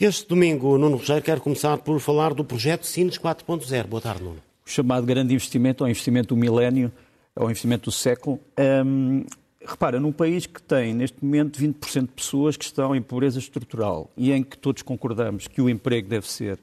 Este 0.00 0.26
domingo, 0.26 0.78
Nuno 0.78 0.96
Rogério 0.96 1.22
quer 1.22 1.40
começar 1.40 1.76
por 1.76 2.00
falar 2.00 2.32
do 2.32 2.42
projeto 2.42 2.86
Sines 2.86 3.18
4.0. 3.18 3.86
Boa 3.86 4.00
tarde, 4.00 4.22
Nuno. 4.22 4.38
O 4.66 4.70
chamado 4.70 5.04
grande 5.04 5.34
investimento, 5.34 5.84
ou 5.84 5.90
investimento 5.90 6.34
do 6.34 6.40
milénio, 6.40 6.90
ou 7.36 7.50
investimento 7.50 7.90
do 7.90 7.92
século. 7.92 8.40
Hum, 8.82 9.26
repara, 9.62 10.00
num 10.00 10.10
país 10.10 10.46
que 10.46 10.62
tem, 10.62 10.94
neste 10.94 11.22
momento, 11.22 11.60
20% 11.60 12.00
de 12.00 12.12
pessoas 12.14 12.56
que 12.56 12.64
estão 12.64 12.96
em 12.96 13.02
pobreza 13.02 13.38
estrutural 13.38 14.10
e 14.16 14.32
em 14.32 14.42
que 14.42 14.56
todos 14.56 14.80
concordamos 14.80 15.46
que 15.46 15.60
o 15.60 15.68
emprego 15.68 16.08
deve 16.08 16.26
ser 16.26 16.54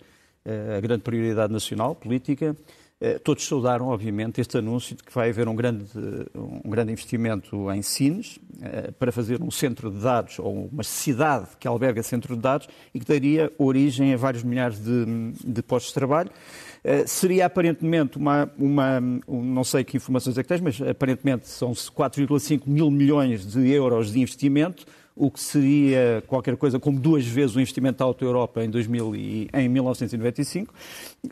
uh, 0.43 0.75
a 0.75 0.81
grande 0.81 1.04
prioridade 1.04 1.54
nacional, 1.54 1.93
política, 1.93 2.57
todos 3.23 3.48
saudaram, 3.48 3.88
obviamente, 3.89 4.41
este 4.41 4.57
anúncio 4.57 4.96
de 4.96 5.04
que 5.04 5.14
vai 5.14 5.29
haver 5.29 5.47
um 5.47 5.55
grande, 5.55 5.86
um 6.36 6.69
grande 6.69 6.92
investimento 6.92 7.71
em 7.71 7.82
Sines 7.82 8.38
uh, 8.38 8.92
para 8.93 9.11
fazer 9.11 9.42
um 9.42 9.51
centro 9.51 9.92
de 9.92 10.00
dados, 10.00 10.39
ou 10.39 10.68
uma 10.71 10.83
cidade 10.83 11.47
que 11.60 11.68
alberga 11.68 12.02
centro 12.02 12.36
de 12.36 12.41
dados 12.41 12.68
e 12.93 13.00
que 13.00 13.05
daria 13.05 13.52
origem 13.57 14.14
a 14.14 14.18
vários 14.18 14.43
milhares 14.43 14.79
de, 14.79 15.05
de 15.46 15.61
postos 15.61 15.89
de 15.89 15.93
trabalho. 15.93 16.32
Eh, 16.83 17.05
seria 17.05 17.46
aparentemente 17.46 18.18
uma, 18.18 18.50
uma, 18.57 19.02
não 19.27 19.64
sei 19.64 19.83
que 19.83 19.97
informações 19.97 20.38
é 20.38 20.43
que 20.43 20.47
tens, 20.47 20.61
mas 20.61 20.82
aparentemente 20.82 21.47
são 21.47 21.74
4,5 21.74 22.61
mil 22.66 22.89
milhões 22.89 23.46
de 23.46 23.69
euros 23.69 24.14
de 24.14 24.21
investimento, 24.21 24.86
o 25.17 25.31
que 25.31 25.39
seria 25.39 26.23
qualquer 26.27 26.55
coisa 26.55 26.79
como 26.79 26.99
duas 26.99 27.25
vezes 27.25 27.55
o 27.55 27.59
investimento 27.59 27.99
da 27.99 28.05
Auto 28.05 28.23
Europa 28.23 28.63
em, 28.63 28.69
2000 28.69 29.15
em 29.53 29.69
1995. 29.69 30.73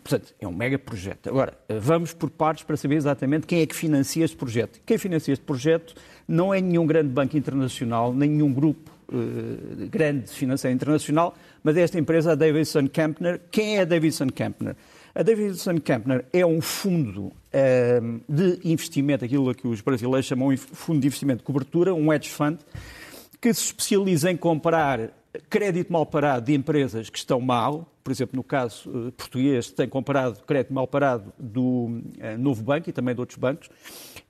Portanto, 0.03 0.33
é 0.39 0.47
um 0.47 0.53
mega 0.53 0.77
projeto. 0.77 1.29
Agora, 1.29 1.53
eh, 1.69 1.79
vamos 1.79 2.13
por 2.13 2.29
partes 2.29 2.63
para 2.63 2.75
saber 2.75 2.95
exatamente 2.95 3.45
quem 3.45 3.61
é 3.61 3.65
que 3.65 3.75
financia 3.75 4.25
este 4.25 4.35
projeto. 4.35 4.81
Quem 4.85 4.97
financia 4.97 5.33
este 5.33 5.45
projeto 5.45 5.93
não 6.27 6.53
é 6.53 6.59
nenhum 6.59 6.85
grande 6.85 7.09
banco 7.09 7.37
internacional, 7.37 8.13
nenhum 8.13 8.51
grupo 8.51 8.91
uh, 9.09 9.87
grande 9.89 10.29
financeiro 10.31 10.73
internacional, 10.73 11.35
mas 11.63 11.77
é 11.77 11.81
esta 11.81 11.99
empresa, 11.99 12.31
a 12.31 12.35
Davidson 12.35 12.87
Kempner. 12.87 13.41
Quem 13.51 13.77
é 13.77 13.81
a 13.81 13.85
Davidson 13.85 14.27
Kempner? 14.27 14.75
A 15.13 15.23
Davidson 15.23 15.79
Kempner 15.79 16.25
é 16.33 16.45
um 16.45 16.61
fundo 16.61 17.25
uh, 17.25 18.21
de 18.27 18.59
investimento, 18.63 19.23
aquilo 19.23 19.53
que 19.53 19.67
os 19.67 19.81
brasileiros 19.81 20.25
chamam 20.25 20.49
de 20.49 20.57
fundo 20.57 20.99
de 20.99 21.07
investimento 21.07 21.39
de 21.39 21.45
cobertura, 21.45 21.93
um 21.93 22.11
hedge 22.11 22.29
fund, 22.29 22.59
que 23.45 23.53
se 23.53 23.65
especializa 23.65 24.31
em 24.31 24.35
comprar 24.35 25.11
crédito 25.51 25.93
mal 25.93 26.03
parado 26.03 26.47
de 26.47 26.55
empresas 26.55 27.11
que 27.11 27.17
estão 27.19 27.39
mal, 27.39 27.87
por 28.03 28.09
exemplo, 28.09 28.35
no 28.35 28.43
caso 28.43 28.89
uh, 28.89 29.11
português, 29.11 29.69
tem 29.69 29.87
comprado 29.87 30.43
crédito 30.45 30.73
mal 30.73 30.87
parado 30.87 31.31
do 31.37 31.61
uh, 31.61 32.37
Novo 32.39 32.63
Banco 32.63 32.89
e 32.89 32.91
também 32.91 33.13
de 33.13 33.21
outros 33.21 33.37
bancos, 33.37 33.69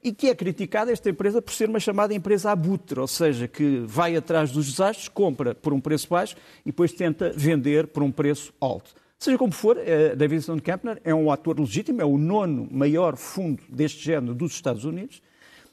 e 0.04 0.12
que 0.12 0.28
é 0.28 0.36
criticada 0.36 0.92
esta 0.92 1.10
empresa 1.10 1.42
por 1.42 1.54
ser 1.54 1.70
uma 1.70 1.80
chamada 1.80 2.14
empresa 2.14 2.52
abutre, 2.52 3.00
ou 3.00 3.08
seja, 3.08 3.48
que 3.48 3.86
vai 3.88 4.18
atrás 4.18 4.52
dos 4.52 4.66
desastres, 4.66 5.08
compra 5.08 5.56
por 5.56 5.72
um 5.72 5.80
preço 5.80 6.10
baixo 6.10 6.36
e 6.66 6.72
depois 6.72 6.92
tenta 6.92 7.32
vender 7.34 7.88
por 7.88 8.04
um 8.04 8.12
preço 8.12 8.54
alto. 8.60 8.94
Seja 9.18 9.38
como 9.38 9.54
for, 9.54 9.78
eh, 9.78 10.14
Davidson 10.14 10.60
Kempner 10.60 11.00
é 11.06 11.16
um 11.16 11.32
ator 11.32 11.58
legítimo, 11.58 12.02
é 12.02 12.06
o 12.06 12.18
nono 12.18 12.68
maior 12.70 13.16
fundo 13.16 13.64
deste 13.70 14.04
género 14.04 14.36
dos 14.36 14.52
Estados 14.52 14.84
Unidos, 14.84 15.22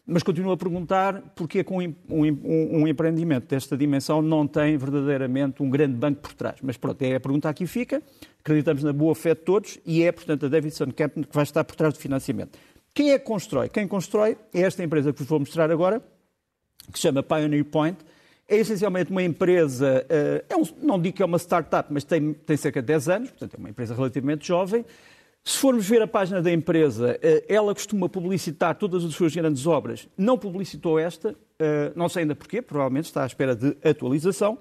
mas 0.06 0.22
continuo 0.22 0.52
a 0.52 0.56
perguntar 0.56 1.20
porquê 1.34 1.62
que 1.62 1.72
um, 1.72 1.80
um, 2.10 2.80
um, 2.80 2.88
empreendimento 2.88 3.46
desta 3.46 3.76
dimensão 3.76 4.20
não 4.20 4.46
tem 4.46 4.76
verdadeiramente 4.76 5.62
um 5.62 5.70
grande 5.70 5.94
banco 5.94 6.20
por 6.20 6.34
trás. 6.34 6.56
Mas 6.62 6.76
pronto, 6.76 7.00
é 7.02 7.14
a 7.14 7.20
pergunta 7.20 7.48
aqui 7.48 7.66
fica. 7.66 8.02
Acreditamos 8.40 8.82
na 8.82 8.92
boa 8.92 9.14
fé 9.14 9.34
de 9.34 9.42
todos 9.42 9.78
e 9.86 10.02
é, 10.02 10.10
portanto, 10.10 10.46
a 10.46 10.48
Davidson 10.48 10.86
Kempner 10.86 11.26
que 11.26 11.34
vai 11.34 11.44
estar 11.44 11.62
por 11.62 11.76
trás 11.76 11.94
do 11.94 12.00
financiamento. 12.00 12.58
Quem 12.92 13.12
é 13.12 13.18
que 13.18 13.24
constrói? 13.24 13.68
Quem 13.68 13.86
constrói 13.86 14.36
é 14.52 14.62
esta 14.62 14.82
empresa 14.82 15.12
que 15.12 15.20
vos 15.20 15.28
vou 15.28 15.38
mostrar 15.38 15.70
agora, 15.70 16.02
que 16.90 16.98
se 16.98 17.02
chama 17.02 17.22
Pioneer 17.22 17.64
Point, 17.64 17.98
é 18.48 18.56
essencialmente 18.56 19.10
uma 19.10 19.22
empresa, 19.22 20.04
eh, 20.10 20.44
é 20.50 20.56
um, 20.56 20.62
não 20.82 21.00
digo 21.00 21.16
que 21.16 21.22
é 21.22 21.24
uma 21.24 21.38
startup, 21.38 21.90
mas 21.90 22.04
tem, 22.04 22.34
tem 22.34 22.56
cerca 22.56 22.82
de 22.82 22.88
10 22.88 23.08
anos, 23.08 23.30
portanto 23.30 23.54
é 23.54 23.56
uma 23.56 23.70
empresa 23.70 23.94
relativamente 23.94 24.46
jovem. 24.46 24.84
Se 25.44 25.58
formos 25.58 25.88
ver 25.88 26.00
a 26.00 26.06
página 26.06 26.40
da 26.40 26.52
empresa, 26.52 27.18
eh, 27.20 27.44
ela 27.48 27.74
costuma 27.74 28.08
publicitar 28.08 28.76
todas 28.76 29.04
as 29.04 29.12
suas 29.12 29.34
grandes 29.34 29.66
obras. 29.66 30.08
Não 30.16 30.38
publicitou 30.38 31.00
esta, 31.00 31.34
eh, 31.58 31.92
não 31.96 32.08
sei 32.08 32.22
ainda 32.22 32.36
porquê, 32.36 32.62
provavelmente 32.62 33.06
está 33.06 33.24
à 33.24 33.26
espera 33.26 33.56
de 33.56 33.76
atualização. 33.84 34.58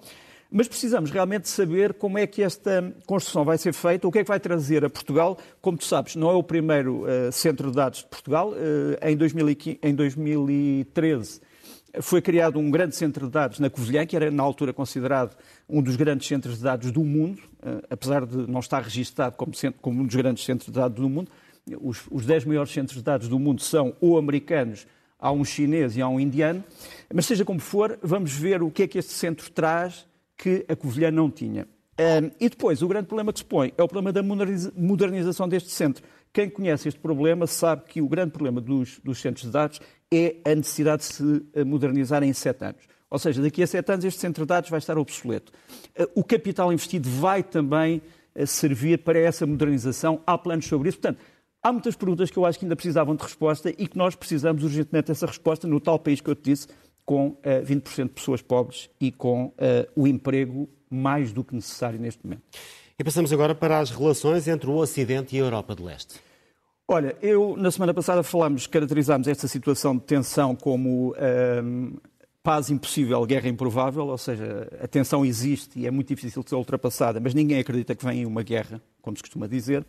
Mas 0.50 0.68
precisamos 0.68 1.12
realmente 1.12 1.48
saber 1.48 1.94
como 1.94 2.18
é 2.18 2.26
que 2.26 2.42
esta 2.42 2.94
construção 3.06 3.46
vai 3.46 3.60
ser 3.60 3.74
feita, 3.74 4.08
o 4.08 4.12
que 4.12 4.20
é 4.20 4.24
que 4.24 4.28
vai 4.28 4.40
trazer 4.40 4.84
a 4.84 4.90
Portugal. 4.90 5.38
Como 5.62 5.78
tu 5.78 5.86
sabes, 5.86 6.16
não 6.16 6.30
é 6.32 6.34
o 6.34 6.44
primeiro 6.44 7.04
uh, 7.04 7.32
centro 7.32 7.70
de 7.70 7.78
dados 7.78 8.00
de 8.00 8.08
Portugal. 8.08 8.54
Em, 9.02 9.16
2015, 9.16 9.80
em 9.82 9.96
2013 9.96 11.40
foi 12.00 12.22
criado 12.22 12.58
um 12.60 12.72
grande 12.72 12.96
centro 12.96 13.26
de 13.26 13.32
dados 13.32 13.60
na 13.60 13.70
Covilhã, 13.70 14.06
que 14.06 14.16
era 14.16 14.32
na 14.32 14.44
altura 14.44 14.72
considerado 14.72 15.36
um 15.68 15.82
dos 15.82 15.96
grandes 15.96 16.28
centros 16.28 16.58
de 16.58 16.64
dados 16.64 16.92
do 16.92 17.04
mundo, 17.04 17.42
eh, 17.62 17.82
apesar 17.90 18.26
de 18.26 18.38
não 18.50 18.60
estar 18.60 18.82
registado 18.82 19.36
como, 19.36 19.52
como 19.82 20.02
um 20.02 20.06
dos 20.06 20.16
grandes 20.16 20.46
centros 20.46 20.68
de 20.68 20.80
dados 20.80 20.98
do 20.98 21.10
mundo. 21.10 21.30
Os, 21.82 22.04
os 22.10 22.26
10 22.26 22.46
maiores 22.46 22.72
centros 22.72 22.98
de 22.98 23.04
dados 23.04 23.28
do 23.28 23.38
mundo 23.38 23.62
são 23.62 23.96
ou 24.00 24.18
americanos, 24.18 24.88
há 25.20 25.32
um 25.32 25.44
chinês 25.44 25.98
e 25.98 26.02
há 26.02 26.08
um 26.08 26.20
indiano. 26.20 26.64
Mas 27.14 27.26
seja 27.26 27.44
como 27.44 27.60
for, 27.60 28.00
vamos 28.02 28.34
ver 28.34 28.64
o 28.64 28.72
que 28.72 28.84
é 28.84 28.88
que 28.88 28.98
este 28.98 29.12
centro 29.12 29.50
traz 29.52 30.08
que 30.38 30.66
a 30.68 30.76
Covilhã 30.76 31.12
não 31.12 31.30
tinha. 31.30 31.68
Um, 32.00 32.32
e 32.40 32.50
depois, 32.50 32.82
o 32.82 32.88
grande 32.88 33.08
problema 33.08 33.34
que 33.34 33.40
se 33.40 33.46
põe 33.46 33.74
é 33.78 33.84
o 33.84 33.88
problema 33.88 34.14
da 34.14 34.24
modernização 34.24 35.48
deste 35.48 35.70
centro. 35.70 36.04
Quem 36.34 36.50
conhece 36.50 36.88
este 36.88 37.00
problema 37.00 37.46
sabe 37.46 37.84
que 37.86 38.02
o 38.02 38.08
grande 38.08 38.32
problema 38.32 38.62
dos, 38.62 39.00
dos 39.00 39.20
centros 39.20 39.46
de 39.46 39.52
dados 39.52 39.82
é 40.12 40.38
a 40.46 40.56
necessidade 40.56 41.02
de 41.02 41.14
se 41.14 41.46
eh, 41.54 41.64
modernizar 41.64 42.24
em 42.24 42.32
sete 42.32 42.64
anos. 42.64 42.84
Ou 43.10 43.20
seja, 43.20 43.42
daqui 43.42 43.62
a 43.62 43.68
sete 43.68 43.92
anos 43.92 44.06
este 44.06 44.20
centro 44.20 44.46
de 44.46 44.48
dados 44.48 44.70
vai 44.70 44.80
estar 44.80 44.98
obsoleto. 44.98 45.52
Eh, 45.96 46.08
o 46.16 46.24
capital 46.24 46.72
investido 46.72 47.10
vai 47.10 47.44
também 47.44 48.02
eh, 48.34 48.46
servir 48.46 49.00
para 49.00 49.20
essa 49.20 49.46
modernização. 49.46 50.22
Há 50.26 50.38
planos 50.38 50.66
sobre 50.66 50.88
isso. 50.88 51.00
Portanto, 51.00 51.22
há 51.62 51.72
muitas 51.74 51.96
perguntas 51.98 52.32
que 52.32 52.38
eu 52.38 52.46
acho 52.46 52.58
que 52.58 52.66
ainda 52.66 52.76
precisavam 52.78 53.14
de 53.14 53.24
resposta 53.24 53.70
e 53.70 53.86
que 53.86 53.98
nós 53.98 54.16
precisamos 54.16 54.64
urgentemente 54.64 55.08
dessa 55.08 55.26
resposta 55.26 55.68
no 55.68 55.82
tal 55.82 56.00
país 56.00 56.22
que 56.22 56.30
eu 56.30 56.36
te 56.36 56.52
disse, 56.52 56.68
com 57.12 57.28
uh, 57.28 57.40
20% 57.66 58.04
de 58.04 58.10
pessoas 58.12 58.42
pobres 58.42 58.90
e 58.98 59.12
com 59.12 59.48
uh, 59.48 59.54
o 59.98 60.08
emprego 60.08 60.70
mais 60.90 61.34
do 61.34 61.44
que 61.44 61.54
necessário 61.54 62.00
neste 62.00 62.24
momento. 62.24 62.44
E 62.98 63.04
passamos 63.04 63.34
agora 63.34 63.54
para 63.54 63.80
as 63.80 63.90
relações 63.90 64.48
entre 64.48 64.70
o 64.70 64.78
Ocidente 64.78 65.36
e 65.36 65.40
a 65.40 65.44
Europa 65.44 65.76
de 65.76 65.84
Leste. 65.84 66.22
Olha, 66.88 67.18
eu 67.22 67.58
na 67.58 67.70
semana 67.70 67.94
passada 67.94 68.24
falámos, 68.24 68.66
caracterizámos 68.66 69.28
esta 69.28 69.46
situação 69.46 69.98
de 69.98 70.04
tensão 70.04 70.56
como 70.56 71.14
um, 71.62 71.98
paz 72.42 72.70
impossível, 72.70 73.26
guerra 73.26 73.50
improvável, 73.50 74.08
ou 74.08 74.18
seja, 74.18 74.70
a 74.82 74.88
tensão 74.88 75.26
existe 75.26 75.80
e 75.80 75.86
é 75.86 75.92
muito 75.92 76.08
difícil 76.08 76.42
de 76.42 76.50
ser 76.50 76.56
ultrapassada, 76.56 77.20
mas 77.20 77.34
ninguém 77.34 77.60
acredita 77.60 77.94
que 77.94 78.06
venha 78.06 78.26
uma 78.26 78.42
guerra, 78.42 78.82
como 79.02 79.18
se 79.18 79.24
costuma 79.24 79.48
dizer. 79.48 79.86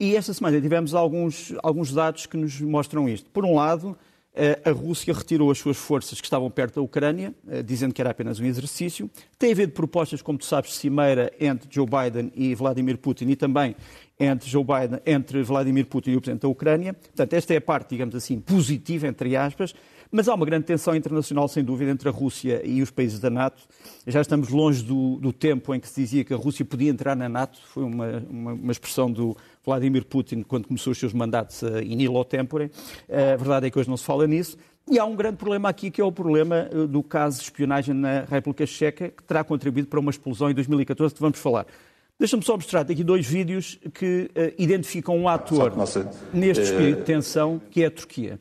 E 0.00 0.16
esta 0.16 0.34
semana 0.34 0.60
tivemos 0.60 0.92
alguns, 0.92 1.54
alguns 1.62 1.92
dados 1.92 2.26
que 2.26 2.36
nos 2.36 2.60
mostram 2.60 3.08
isto. 3.08 3.30
Por 3.30 3.44
um 3.44 3.54
lado, 3.54 3.96
eh, 3.96 4.07
a 4.64 4.70
Rússia 4.70 5.12
retirou 5.12 5.50
as 5.50 5.58
suas 5.58 5.76
forças 5.76 6.20
que 6.20 6.26
estavam 6.26 6.50
perto 6.50 6.76
da 6.76 6.82
Ucrânia, 6.82 7.34
eh, 7.48 7.62
dizendo 7.62 7.92
que 7.92 8.00
era 8.00 8.10
apenas 8.10 8.38
um 8.38 8.44
exercício. 8.44 9.10
Tem 9.38 9.52
havido 9.52 9.72
propostas, 9.72 10.22
como 10.22 10.38
tu 10.38 10.44
sabes, 10.44 10.70
de 10.70 10.76
cimeira 10.76 11.32
entre 11.40 11.68
Joe 11.70 11.86
Biden 11.86 12.32
e 12.34 12.54
Vladimir 12.54 12.98
Putin 12.98 13.28
e 13.28 13.36
também 13.36 13.74
entre 14.18 14.48
Joe 14.48 14.64
Biden, 14.64 15.00
entre 15.04 15.42
Vladimir 15.42 15.86
Putin 15.86 16.10
e 16.10 16.16
o 16.16 16.20
presidente 16.20 16.42
da 16.42 16.48
Ucrânia. 16.48 16.94
Portanto, 16.94 17.32
esta 17.32 17.54
é 17.54 17.56
a 17.56 17.60
parte, 17.60 17.90
digamos 17.90 18.14
assim, 18.14 18.40
positiva, 18.40 19.06
entre 19.06 19.36
aspas, 19.36 19.74
mas 20.10 20.28
há 20.28 20.34
uma 20.34 20.46
grande 20.46 20.64
tensão 20.64 20.94
internacional, 20.94 21.48
sem 21.48 21.62
dúvida, 21.62 21.90
entre 21.90 22.08
a 22.08 22.12
Rússia 22.12 22.62
e 22.64 22.82
os 22.82 22.90
países 22.90 23.18
da 23.18 23.30
NATO. 23.30 23.62
Já 24.06 24.20
estamos 24.20 24.48
longe 24.48 24.82
do, 24.82 25.16
do 25.16 25.32
tempo 25.32 25.74
em 25.74 25.80
que 25.80 25.88
se 25.88 26.00
dizia 26.00 26.24
que 26.24 26.32
a 26.32 26.36
Rússia 26.36 26.64
podia 26.64 26.90
entrar 26.90 27.16
na 27.16 27.28
NATO, 27.28 27.58
foi 27.66 27.82
uma, 27.82 28.22
uma, 28.28 28.52
uma 28.52 28.72
expressão 28.72 29.10
do 29.10 29.36
Vladimir 29.64 30.04
Putin 30.04 30.42
quando 30.42 30.66
começou 30.66 30.92
os 30.92 30.98
seus 30.98 31.12
mandatos 31.12 31.62
in 31.62 32.00
illo 32.00 32.24
tempore. 32.24 32.70
A 33.08 33.36
verdade 33.36 33.66
é 33.66 33.70
que 33.70 33.78
hoje 33.78 33.88
não 33.88 33.96
se 33.96 34.04
fala 34.04 34.26
nisso. 34.26 34.56
E 34.90 34.98
há 34.98 35.04
um 35.04 35.14
grande 35.14 35.36
problema 35.36 35.68
aqui, 35.68 35.90
que 35.90 36.00
é 36.00 36.04
o 36.04 36.10
problema 36.10 36.68
eh, 36.72 36.86
do 36.86 37.02
caso 37.02 37.38
de 37.38 37.44
espionagem 37.44 37.94
na 37.94 38.22
República 38.22 38.64
Checa, 38.64 39.10
que 39.10 39.22
terá 39.22 39.44
contribuído 39.44 39.88
para 39.88 40.00
uma 40.00 40.10
explosão 40.10 40.50
em 40.50 40.54
2014, 40.54 41.14
que 41.14 41.20
vamos 41.20 41.38
falar. 41.38 41.66
Deixa-me 42.18 42.42
só 42.42 42.56
mostrar 42.56 42.80
aqui 42.80 43.04
dois 43.04 43.26
vídeos 43.26 43.78
que 43.94 44.30
uh, 44.34 44.52
identificam 44.58 45.16
um 45.16 45.28
ator 45.28 45.72
neste 46.32 46.64
espírito 46.64 46.98
de 46.98 47.04
tensão, 47.04 47.60
que 47.70 47.84
é 47.84 47.86
a 47.86 47.90
Turquia. 47.90 48.40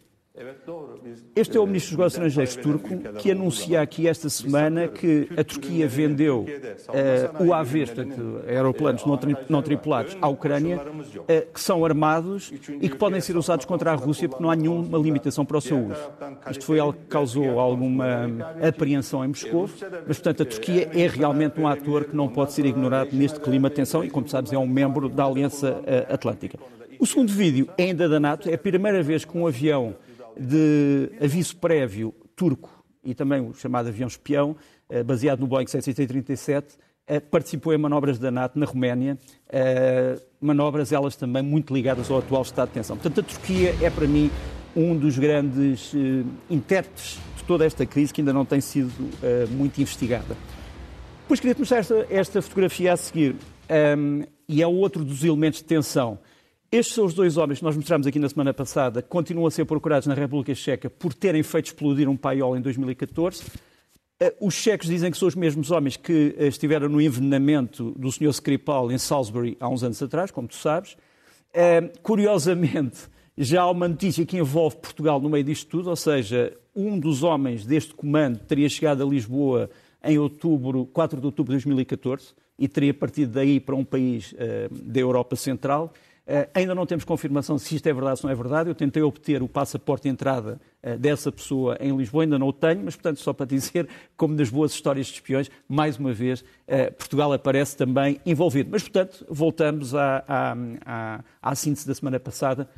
Este 1.36 1.58
é 1.58 1.60
o 1.60 1.66
Ministro 1.66 1.92
dos 1.92 1.98
Negócios 1.98 2.14
Estrangeiros 2.14 2.56
turco 2.56 3.14
que 3.20 3.32
anuncia 3.32 3.82
aqui 3.82 4.08
esta 4.08 4.30
semana 4.30 4.88
que 4.88 5.30
a 5.38 5.44
Turquia 5.44 5.88
vendeu 5.88 6.46
uh, 6.46 7.44
o 7.44 7.54
AVs, 7.54 7.92
portanto, 7.92 8.42
aeroplanos 8.48 9.06
não, 9.06 9.18
tri 9.18 9.36
não 9.50 9.62
tripulados, 9.62 10.18
à 10.22 10.28
Ucrânia, 10.28 10.78
uh, 10.80 11.54
que 11.54 11.62
são 11.62 11.86
armados 11.86 12.52
e 12.82 12.90
que 12.90 12.96
podem 12.96 13.22
ser 13.22 13.38
usados 13.38 13.66
contra 13.66 13.92
a 13.92 13.96
Rússia 13.96 14.28
porque 14.28 14.44
não 14.44 14.50
há 14.50 14.56
nenhuma 14.56 14.98
limitação 14.98 15.46
para 15.46 15.58
o 15.58 15.62
seu 15.62 15.78
uso. 15.78 16.10
Isto 16.50 16.66
foi 16.66 16.80
algo 16.80 16.94
que 16.94 17.06
causou 17.06 17.60
alguma 17.60 18.28
apreensão 18.68 19.24
em 19.24 19.30
Moscou, 19.30 19.70
mas, 20.08 20.18
portanto, 20.18 20.44
a 20.44 20.46
Turquia 20.46 20.90
é 20.94 21.08
realmente 21.08 21.60
um 21.60 21.68
ator 21.68 22.06
que 22.06 22.16
não 22.16 22.28
pode 22.28 22.54
ser 22.54 22.66
ignorado 22.66 23.10
neste 23.14 23.40
clima 23.40 23.70
de 23.70 23.76
tensão 23.76 24.04
e, 24.04 24.10
como 24.10 24.28
sabes, 24.28 24.52
é 24.52 24.58
um 24.58 24.68
membro 24.68 25.10
da 25.10 25.26
Aliança 25.26 25.82
uh, 25.82 26.14
Atlântica. 26.14 26.58
O 27.00 27.06
segundo 27.06 27.32
vídeo 27.32 27.70
é 27.78 27.84
ainda 27.84 28.10
da 28.10 28.20
NATO, 28.20 28.50
é 28.50 28.56
a 28.56 28.58
primeira 28.58 29.04
vez 29.04 29.24
que 29.24 29.38
um 29.38 29.46
avião 29.46 29.96
de 30.40 31.12
aviso 31.22 31.56
prévio 31.58 32.14
turco 32.36 32.84
e 33.04 33.14
também 33.16 33.42
o 33.42 33.54
chamado 33.54 33.88
avião 33.88 34.08
espião, 34.08 34.56
eh, 34.90 35.04
baseado 35.04 35.40
no 35.40 35.48
Boeing 35.48 35.68
737, 35.68 36.78
participou 37.32 37.74
em 37.74 37.78
manobras 37.78 38.20
da 38.20 38.30
NATO 38.30 38.60
na 38.60 38.66
Roménia, 38.66 39.18
manobras 40.42 40.92
elas 40.92 41.16
também 41.16 41.42
muito 41.42 41.74
ligadas 41.74 42.12
ao 42.12 42.18
atual 42.18 42.42
estado 42.42 42.68
de 42.68 42.74
tensão. 42.74 42.98
Portanto, 42.98 43.22
a 43.22 43.24
Turquia 43.24 43.74
é 43.82 43.90
para 43.90 44.06
mim 44.06 44.30
um 44.76 44.94
dos 44.94 45.18
grandes 45.18 45.94
intérpretes 46.50 47.18
de 47.38 47.46
toda 47.46 47.66
esta 47.66 47.86
crise 47.86 48.14
que 48.14 48.20
ainda 48.20 48.34
não 48.34 48.44
tem 48.44 48.60
sido 48.60 48.92
muito 49.52 49.80
investigada. 49.80 50.36
Depois 51.22 51.40
queria 51.40 51.56
mostrar 51.58 51.78
esta, 51.78 52.08
esta 52.10 52.42
fotografia 52.42 52.92
a 52.92 52.98
seguir, 52.98 53.38
um, 53.98 54.24
e 54.48 54.62
é 54.62 54.68
outro 54.68 55.04
dos 55.04 55.24
elementos 55.24 55.60
de 55.60 55.66
tensão. 55.66 56.18
Estes 56.70 56.96
são 56.96 57.06
os 57.06 57.14
dois 57.14 57.38
homens 57.38 57.60
que 57.60 57.64
nós 57.64 57.78
mostramos 57.78 58.06
aqui 58.06 58.20
na 58.20 58.28
semana 58.28 58.54
passada, 58.54 59.02
que 59.02 59.08
continuam 59.08 59.48
a 59.48 59.52
ser 59.52 59.64
procurados 59.64 60.06
na 60.06 60.14
República 60.14 60.54
Checa 60.54 60.90
por 60.90 61.14
terem 61.14 61.42
feito 61.42 61.68
explodir 61.68 62.10
um 62.10 62.18
paiol 62.18 62.58
em 62.58 62.62
2014. 62.62 63.42
Eh, 64.20 64.36
os 64.42 64.54
checos 64.54 64.88
dizem 64.88 65.10
que 65.10 65.18
são 65.18 65.30
os 65.30 65.36
mesmos 65.36 65.72
homens 65.72 65.96
que 65.96 66.36
eh, 66.38 66.48
estiveram 66.48 66.90
no 66.90 67.00
envenenamento 67.00 67.92
do 67.92 68.12
Sr. 68.12 68.32
Skripal 68.32 68.92
em 68.92 68.98
Salisbury 68.98 69.56
há 69.62 69.70
uns 69.70 69.82
anos 69.82 70.04
atrás, 70.04 70.30
como 70.30 70.50
tu 70.50 70.56
sabes. 70.56 70.98
Eh, 71.54 71.90
curiosamente, 72.04 72.98
já 73.38 73.62
há 73.62 73.72
uma 73.72 73.88
notícia 73.88 74.26
que 74.26 74.36
envolve 74.36 74.76
Portugal 74.76 75.22
no 75.22 75.30
meio 75.30 75.46
disto 75.46 75.70
tudo, 75.70 75.90
ou 75.90 75.96
seja, 75.96 76.54
um 76.76 77.00
dos 77.00 77.24
homens 77.24 77.66
deste 77.66 77.94
comando 77.94 78.40
teria 78.40 78.68
chegado 78.68 79.02
a 79.02 79.06
Lisboa 79.06 79.70
em 80.04 80.18
outubro, 80.18 80.86
4 80.88 81.22
de 81.22 81.26
outubro 81.26 81.54
de 81.54 81.64
2014 81.64 82.34
e 82.60 82.68
teria 82.68 82.94
partido 82.94 83.32
daí 83.32 83.58
para 83.58 83.76
um 83.76 83.86
país 83.86 84.34
da 84.70 85.00
Europa 85.00 85.36
Central. 85.36 85.94
Uh, 86.28 86.46
ainda 86.54 86.76
não 86.76 86.86
temos 86.86 87.06
confirmação 87.06 87.58
se 87.58 87.74
isto 87.74 87.88
é 87.88 87.94
verdade 87.94 88.12
ou 88.12 88.18
se 88.18 88.24
não 88.26 88.32
é 88.32 88.36
verdade. 88.36 88.70
Eu 88.70 88.76
tentei 88.76 89.02
obter 89.02 89.42
o 89.42 89.48
passaporte 89.48 90.04
de 90.04 90.10
entrada 90.10 90.60
uh, 90.84 90.98
dessa 90.98 91.32
pessoa 91.32 91.78
em 91.80 91.96
Lisboa, 91.96 92.24
ainda 92.26 92.38
não 92.38 92.50
o 92.50 92.54
tenho, 92.54 92.82
mas, 92.84 92.98
portanto, 92.98 93.22
só 93.22 93.32
para 93.32 93.46
dizer, 93.46 93.88
como 94.18 94.36
nas 94.36 94.50
boas 94.50 94.74
histórias 94.74 95.08
de 95.08 95.14
espiões, 95.14 95.50
mais 95.70 95.98
uma 95.98 96.12
vez, 96.12 96.44
Portugal 96.98 97.32
aparece 97.32 97.78
também 97.78 98.20
envolvido. 98.26 98.70
Mas, 98.72 98.84
portanto, 98.84 99.26
voltamos 99.30 99.96
à, 99.96 100.24
à, 100.28 100.56
à, 100.86 101.24
à 101.42 101.56
síntese 101.56 101.88
da 101.88 101.96
semana 101.96 102.20
passada. 102.20 102.70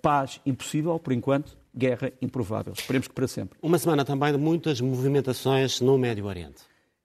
paz 0.00 0.40
impossível, 0.46 0.98
por 0.98 1.12
enquanto, 1.12 1.56
guerra 1.76 2.12
improvável. 2.22 2.74
Esperemos 2.74 3.08
que 3.08 3.14
para 3.14 3.26
sempre. 3.26 3.58
Uma 3.60 3.78
semana 3.78 4.04
também 4.04 4.30
de 4.30 4.38
muitas 4.38 4.80
movimentações 4.80 5.80
no 5.80 5.98
Médio 5.98 6.26
Oriente. 6.26 6.62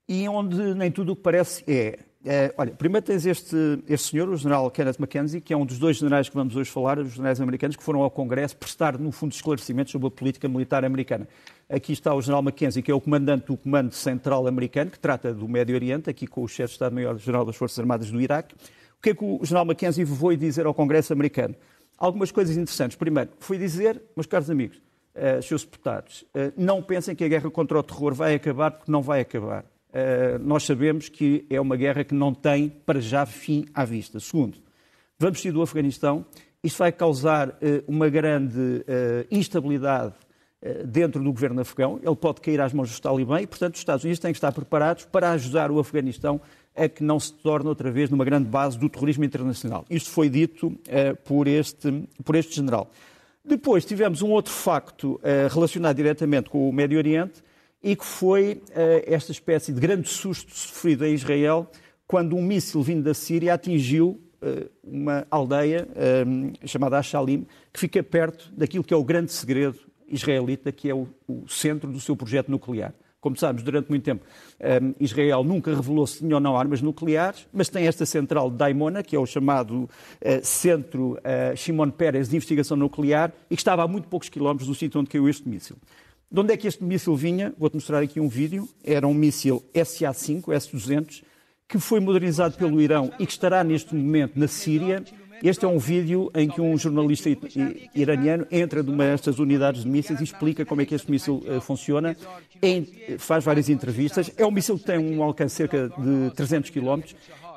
E 0.08 0.28
onde 0.28 0.74
nem 0.74 0.90
tudo 0.90 1.12
o 1.12 1.16
que 1.16 1.22
parece 1.22 1.64
é 1.66 1.98
é, 2.24 2.52
olha, 2.58 2.72
primeiro 2.72 3.06
tens 3.06 3.24
este, 3.24 3.56
este 3.88 4.10
senhor, 4.10 4.28
o 4.28 4.36
general 4.36 4.70
Kenneth 4.70 4.96
Mackenzie, 4.98 5.40
que 5.40 5.54
é 5.54 5.56
um 5.56 5.64
dos 5.64 5.78
dois 5.78 5.96
generais 5.96 6.28
que 6.28 6.34
vamos 6.34 6.54
hoje 6.54 6.70
falar, 6.70 6.98
os 6.98 7.12
generais 7.12 7.40
americanos, 7.40 7.76
que 7.76 7.82
foram 7.82 8.02
ao 8.02 8.10
Congresso 8.10 8.56
prestar, 8.56 8.98
no 8.98 9.10
fundo, 9.10 9.32
esclarecimentos 9.32 9.90
sobre 9.90 10.08
a 10.08 10.10
política 10.10 10.46
militar 10.46 10.84
americana. 10.84 11.26
Aqui 11.68 11.92
está 11.92 12.14
o 12.14 12.20
general 12.20 12.42
Mackenzie, 12.42 12.82
que 12.82 12.90
é 12.90 12.94
o 12.94 13.00
comandante 13.00 13.46
do 13.46 13.56
Comando 13.56 13.92
Central 13.92 14.46
Americano, 14.46 14.90
que 14.90 14.98
trata 14.98 15.32
do 15.32 15.48
Médio 15.48 15.74
Oriente, 15.74 16.10
aqui 16.10 16.26
com 16.26 16.42
o 16.42 16.48
chefe 16.48 16.68
de 16.68 16.72
Estado-Maior-General 16.72 17.44
das 17.46 17.56
Forças 17.56 17.78
Armadas 17.78 18.10
do 18.10 18.20
Iraque. 18.20 18.54
O 18.98 19.02
que 19.02 19.10
é 19.10 19.14
que 19.14 19.24
o 19.24 19.40
general 19.42 19.64
Mackenzie 19.64 20.04
foi 20.04 20.36
dizer 20.36 20.66
ao 20.66 20.74
Congresso 20.74 21.14
americano? 21.14 21.54
Algumas 21.96 22.30
coisas 22.30 22.54
interessantes. 22.54 22.98
Primeiro, 22.98 23.30
foi 23.38 23.56
dizer, 23.56 24.02
meus 24.14 24.26
caros 24.26 24.50
amigos, 24.50 24.76
uh, 25.14 25.42
seus 25.42 25.64
deputados, 25.64 26.22
uh, 26.34 26.52
não 26.54 26.82
pensem 26.82 27.14
que 27.14 27.24
a 27.24 27.28
guerra 27.28 27.50
contra 27.50 27.78
o 27.78 27.82
terror 27.82 28.12
vai 28.12 28.34
acabar, 28.34 28.72
porque 28.72 28.92
não 28.92 29.00
vai 29.00 29.20
acabar. 29.20 29.64
Eh, 29.92 30.38
nós 30.38 30.64
sabemos 30.64 31.08
que 31.08 31.44
é 31.50 31.60
uma 31.60 31.76
guerra 31.76 32.04
que 32.04 32.14
não 32.14 32.32
tem, 32.32 32.68
para 32.68 33.00
já, 33.00 33.26
fim 33.26 33.66
à 33.74 33.84
vista. 33.84 34.20
Segundo, 34.20 34.58
vamos 35.18 35.40
sair 35.40 35.52
do 35.52 35.62
Afeganistão. 35.62 36.24
Isto 36.62 36.78
vai 36.78 36.92
causar 36.92 37.56
eh, 37.60 37.82
uma 37.88 38.08
grande 38.08 38.84
eh, 38.86 39.26
instabilidade 39.30 40.14
dentro 40.84 41.24
do 41.24 41.32
governo 41.32 41.62
afegão. 41.62 41.98
Ele 42.02 42.14
pode 42.14 42.42
cair 42.42 42.60
às 42.60 42.74
mãos 42.74 42.90
dos 42.90 43.00
talibã 43.00 43.40
e, 43.40 43.46
portanto, 43.46 43.76
os 43.76 43.80
Estados 43.80 44.04
Unidos 44.04 44.20
têm 44.20 44.30
que 44.30 44.36
estar 44.36 44.52
preparados 44.52 45.06
para 45.06 45.30
ajudar 45.30 45.70
o 45.70 45.78
Afeganistão 45.78 46.38
a 46.76 46.86
que 46.86 47.02
não 47.02 47.18
se 47.18 47.32
torne 47.32 47.66
outra 47.66 47.90
vez 47.90 48.10
numa 48.10 48.26
grande 48.26 48.46
base 48.46 48.78
do 48.78 48.86
terrorismo 48.86 49.24
internacional. 49.24 49.86
Isto 49.88 50.10
foi 50.10 50.28
dito 50.28 50.78
por, 51.24 51.48
este, 51.48 52.06
por 52.22 52.36
este 52.36 52.54
general. 52.54 52.90
Depois 53.42 53.86
tivemos 53.86 54.20
um 54.20 54.28
outro 54.32 54.52
facto 54.52 55.18
relacionado 55.50 55.96
diretamente 55.96 56.50
com 56.50 56.68
o 56.68 56.72
Médio 56.74 56.98
Oriente, 56.98 57.42
e 57.82 57.96
que 57.96 58.04
foi 58.04 58.62
uh, 58.70 59.02
esta 59.06 59.32
espécie 59.32 59.72
de 59.72 59.80
grande 59.80 60.08
susto 60.08 60.54
sofrido 60.54 61.04
em 61.04 61.14
Israel 61.14 61.70
quando 62.06 62.36
um 62.36 62.42
míssil 62.42 62.82
vindo 62.82 63.04
da 63.04 63.14
Síria 63.14 63.54
atingiu 63.54 64.20
uh, 64.42 64.68
uma 64.82 65.26
aldeia 65.30 65.88
uh, 65.88 66.68
chamada 66.68 66.98
Ashalim, 66.98 67.46
que 67.72 67.80
fica 67.80 68.02
perto 68.02 68.52
daquilo 68.52 68.84
que 68.84 68.92
é 68.92 68.96
o 68.96 69.04
grande 69.04 69.32
segredo 69.32 69.78
israelita, 70.08 70.72
que 70.72 70.90
é 70.90 70.94
o, 70.94 71.06
o 71.28 71.48
centro 71.48 71.90
do 71.90 72.00
seu 72.00 72.16
projeto 72.16 72.50
nuclear. 72.50 72.92
Como 73.20 73.36
sabemos, 73.36 73.62
durante 73.62 73.90
muito 73.90 74.02
tempo, 74.02 74.24
um, 74.82 74.94
Israel 74.98 75.44
nunca 75.44 75.74
revelou 75.74 76.06
se 76.06 76.18
tinha 76.18 76.34
ou 76.34 76.40
não 76.40 76.56
armas 76.56 76.80
nucleares, 76.80 77.46
mas 77.52 77.68
tem 77.68 77.86
esta 77.86 78.06
central 78.06 78.50
de 78.50 78.56
Daimona, 78.56 79.02
que 79.02 79.14
é 79.14 79.18
o 79.18 79.26
chamado 79.26 79.82
uh, 79.82 79.88
Centro 80.42 81.18
Shimon 81.54 81.90
Peres 81.90 82.30
de 82.30 82.36
Investigação 82.36 82.76
Nuclear, 82.76 83.30
e 83.50 83.54
que 83.54 83.60
estava 83.60 83.84
a 83.84 83.88
muito 83.88 84.08
poucos 84.08 84.28
quilómetros 84.30 84.66
do 84.66 84.74
sítio 84.74 84.98
onde 84.98 85.10
caiu 85.10 85.28
este 85.28 85.46
míssil. 85.46 85.76
De 86.32 86.38
onde 86.38 86.52
é 86.52 86.56
que 86.56 86.68
este 86.68 86.84
míssil 86.84 87.16
vinha? 87.16 87.52
Vou-te 87.58 87.74
mostrar 87.74 88.00
aqui 88.00 88.20
um 88.20 88.28
vídeo. 88.28 88.68
Era 88.84 89.04
um 89.04 89.12
míssil 89.12 89.64
SA-5, 89.74 90.52
S-200, 90.54 91.24
que 91.66 91.76
foi 91.76 91.98
modernizado 91.98 92.56
pelo 92.56 92.80
Irão 92.80 93.10
e 93.18 93.26
que 93.26 93.32
estará 93.32 93.64
neste 93.64 93.96
momento 93.96 94.38
na 94.38 94.46
Síria. 94.46 95.02
Este 95.42 95.64
é 95.64 95.68
um 95.68 95.78
vídeo 95.78 96.30
em 96.32 96.48
que 96.48 96.60
um 96.60 96.78
jornalista 96.78 97.28
iraniano 97.96 98.46
entra 98.48 98.80
numa 98.80 99.06
destas 99.06 99.40
unidades 99.40 99.82
de 99.82 99.88
mísseis 99.88 100.20
e 100.20 100.24
explica 100.24 100.64
como 100.64 100.80
é 100.80 100.86
que 100.86 100.94
este 100.94 101.10
míssil 101.10 101.42
uh, 101.48 101.60
funciona. 101.60 102.16
Em, 102.62 102.86
faz 103.18 103.42
várias 103.42 103.68
entrevistas. 103.68 104.30
É 104.36 104.46
um 104.46 104.52
míssil 104.52 104.78
que 104.78 104.84
tem 104.84 104.98
um 104.98 105.24
alcance 105.24 105.56
cerca 105.56 105.88
de 105.88 106.30
300 106.36 106.70
km 106.70 107.00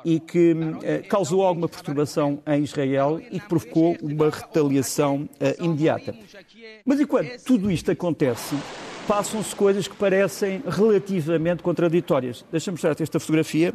e 0.04 0.20
que 0.20 0.52
uh, 0.52 1.08
causou 1.08 1.42
alguma 1.42 1.68
perturbação 1.68 2.42
em 2.46 2.62
Israel 2.62 3.20
e 3.30 3.40
que 3.40 3.48
provocou 3.48 3.96
uma 4.02 4.28
retaliação 4.28 5.28
uh, 5.40 5.64
imediata. 5.64 6.14
Mas 6.84 7.00
enquanto 7.00 7.42
tudo 7.44 7.70
isto 7.70 7.90
acontece, 7.90 8.54
passam-se 9.08 9.54
coisas 9.56 9.88
que 9.88 9.96
parecem 9.96 10.62
relativamente 10.66 11.62
contraditórias. 11.62 12.44
Deixa-me 12.50 12.74
mostrar-te 12.74 13.02
esta 13.02 13.18
fotografia. 13.18 13.72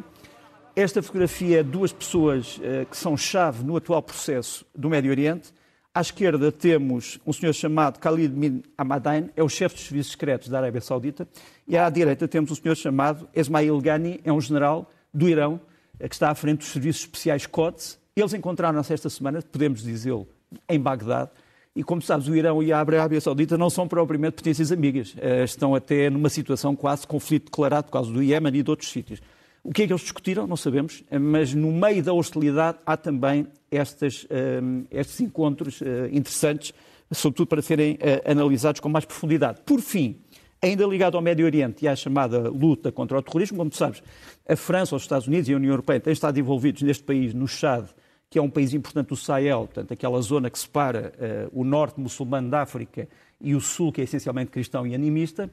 Esta 0.76 1.02
fotografia 1.02 1.60
é 1.60 1.62
duas 1.62 1.92
pessoas 1.92 2.58
uh, 2.58 2.86
que 2.88 2.96
são 2.96 3.16
chave 3.16 3.64
no 3.64 3.76
atual 3.76 4.02
processo 4.02 4.64
do 4.74 4.88
Médio 4.88 5.10
Oriente. 5.10 5.52
À 5.92 6.00
esquerda 6.00 6.52
temos 6.52 7.18
um 7.26 7.32
senhor 7.32 7.52
chamado 7.52 7.98
Khalid 7.98 8.32
bin 8.32 8.62
Ahmadain, 8.78 9.28
é 9.34 9.42
o 9.42 9.48
chefe 9.48 9.74
dos 9.74 9.84
serviços 9.86 10.12
secretos 10.12 10.48
da 10.48 10.58
Arábia 10.58 10.80
Saudita. 10.80 11.28
E 11.66 11.76
à 11.76 11.90
direita 11.90 12.28
temos 12.28 12.52
um 12.52 12.54
senhor 12.54 12.76
chamado 12.76 13.28
Esmail 13.34 13.76
Ghani, 13.80 14.20
é 14.22 14.32
um 14.32 14.40
general 14.40 14.88
do 15.12 15.28
Irão, 15.28 15.60
que 16.08 16.14
está 16.14 16.30
à 16.30 16.34
frente 16.34 16.58
dos 16.58 16.68
serviços 16.68 17.02
especiais 17.02 17.46
COTS. 17.46 17.98
Eles 18.16 18.34
encontraram-se 18.34 18.92
esta 18.92 19.08
semana, 19.08 19.42
podemos 19.42 19.82
dizê-lo, 19.82 20.26
em 20.68 20.78
Bagdade. 20.78 21.30
E 21.74 21.84
como 21.84 22.02
sabes, 22.02 22.26
o 22.26 22.34
Irão 22.34 22.62
e 22.62 22.72
a 22.72 22.80
Arábia 22.80 23.20
Saudita 23.20 23.56
não 23.56 23.70
são 23.70 23.86
propriamente 23.86 24.34
potências 24.34 24.72
amigas. 24.72 25.14
Eh, 25.18 25.44
estão 25.44 25.74
até 25.74 26.10
numa 26.10 26.28
situação 26.28 26.74
quase 26.74 27.02
de 27.02 27.06
conflito 27.06 27.44
declarado 27.44 27.84
por 27.84 27.92
causa 27.92 28.12
do 28.12 28.22
Iémen 28.22 28.54
e 28.56 28.62
de 28.62 28.70
outros 28.70 28.90
sítios. 28.90 29.20
O 29.62 29.72
que 29.72 29.82
é 29.82 29.86
que 29.86 29.92
eles 29.92 30.02
discutiram? 30.02 30.46
Não 30.46 30.56
sabemos, 30.56 31.04
eh, 31.10 31.18
mas 31.18 31.54
no 31.54 31.70
meio 31.70 32.02
da 32.02 32.12
hostilidade 32.12 32.78
há 32.84 32.96
também 32.96 33.46
estas, 33.70 34.26
eh, 34.28 34.60
estes 34.90 35.20
encontros 35.20 35.80
interessantes, 36.10 36.74
sobretudo 37.12 37.46
para 37.46 37.62
serem 37.62 37.98
analisados 38.24 38.80
com 38.80 38.88
mais 38.88 39.04
profundidade. 39.04 39.60
Por 39.64 39.80
fim, 39.80 40.16
ainda 40.62 40.84
ligado 40.84 41.16
ao 41.16 41.22
Médio 41.22 41.46
Oriente 41.46 41.84
e 41.84 41.88
à 41.88 41.96
chamada 41.96 42.48
luta 42.48 42.92
contra 42.92 43.18
o 43.18 43.22
terrorismo, 43.22 43.56
como 43.56 43.70
tu 43.70 43.76
sabes, 43.76 44.02
a 44.48 44.56
França, 44.56 44.94
os 44.94 45.02
Estados 45.02 45.26
Unidos 45.26 45.48
e 45.48 45.54
a 45.54 45.56
União 45.56 45.70
Europeia 45.70 46.00
têm 46.00 46.12
estado 46.12 46.38
envolvidos 46.38 46.82
neste 46.82 47.02
país, 47.02 47.32
no 47.32 47.48
Chad, 47.48 47.86
que 48.28 48.38
é 48.38 48.42
um 48.42 48.50
país 48.50 48.72
importante 48.74 49.08
do 49.08 49.16
Sahel, 49.16 49.60
portanto, 49.60 49.92
aquela 49.92 50.20
zona 50.20 50.50
que 50.50 50.58
separa 50.58 51.12
uh, 51.52 51.60
o 51.60 51.64
norte 51.64 52.00
muçulmano 52.00 52.48
da 52.48 52.62
África 52.62 53.08
e 53.40 53.54
o 53.54 53.60
sul, 53.60 53.90
que 53.90 54.00
é 54.00 54.04
essencialmente 54.04 54.50
cristão 54.50 54.86
e 54.86 54.94
animista. 54.94 55.50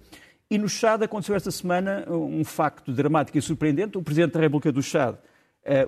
E 0.50 0.58
no 0.58 0.70
Chad 0.70 1.02
aconteceu 1.02 1.36
esta 1.36 1.52
semana 1.52 2.06
um 2.10 2.44
facto 2.44 2.92
dramático 2.94 3.38
e 3.38 3.42
surpreendente. 3.42 3.98
O 3.98 4.04
presidente 4.04 4.34
da 4.34 4.40
República 4.40 4.72
do 4.72 4.84
Chad, 4.84 5.16
uh, 5.16 5.20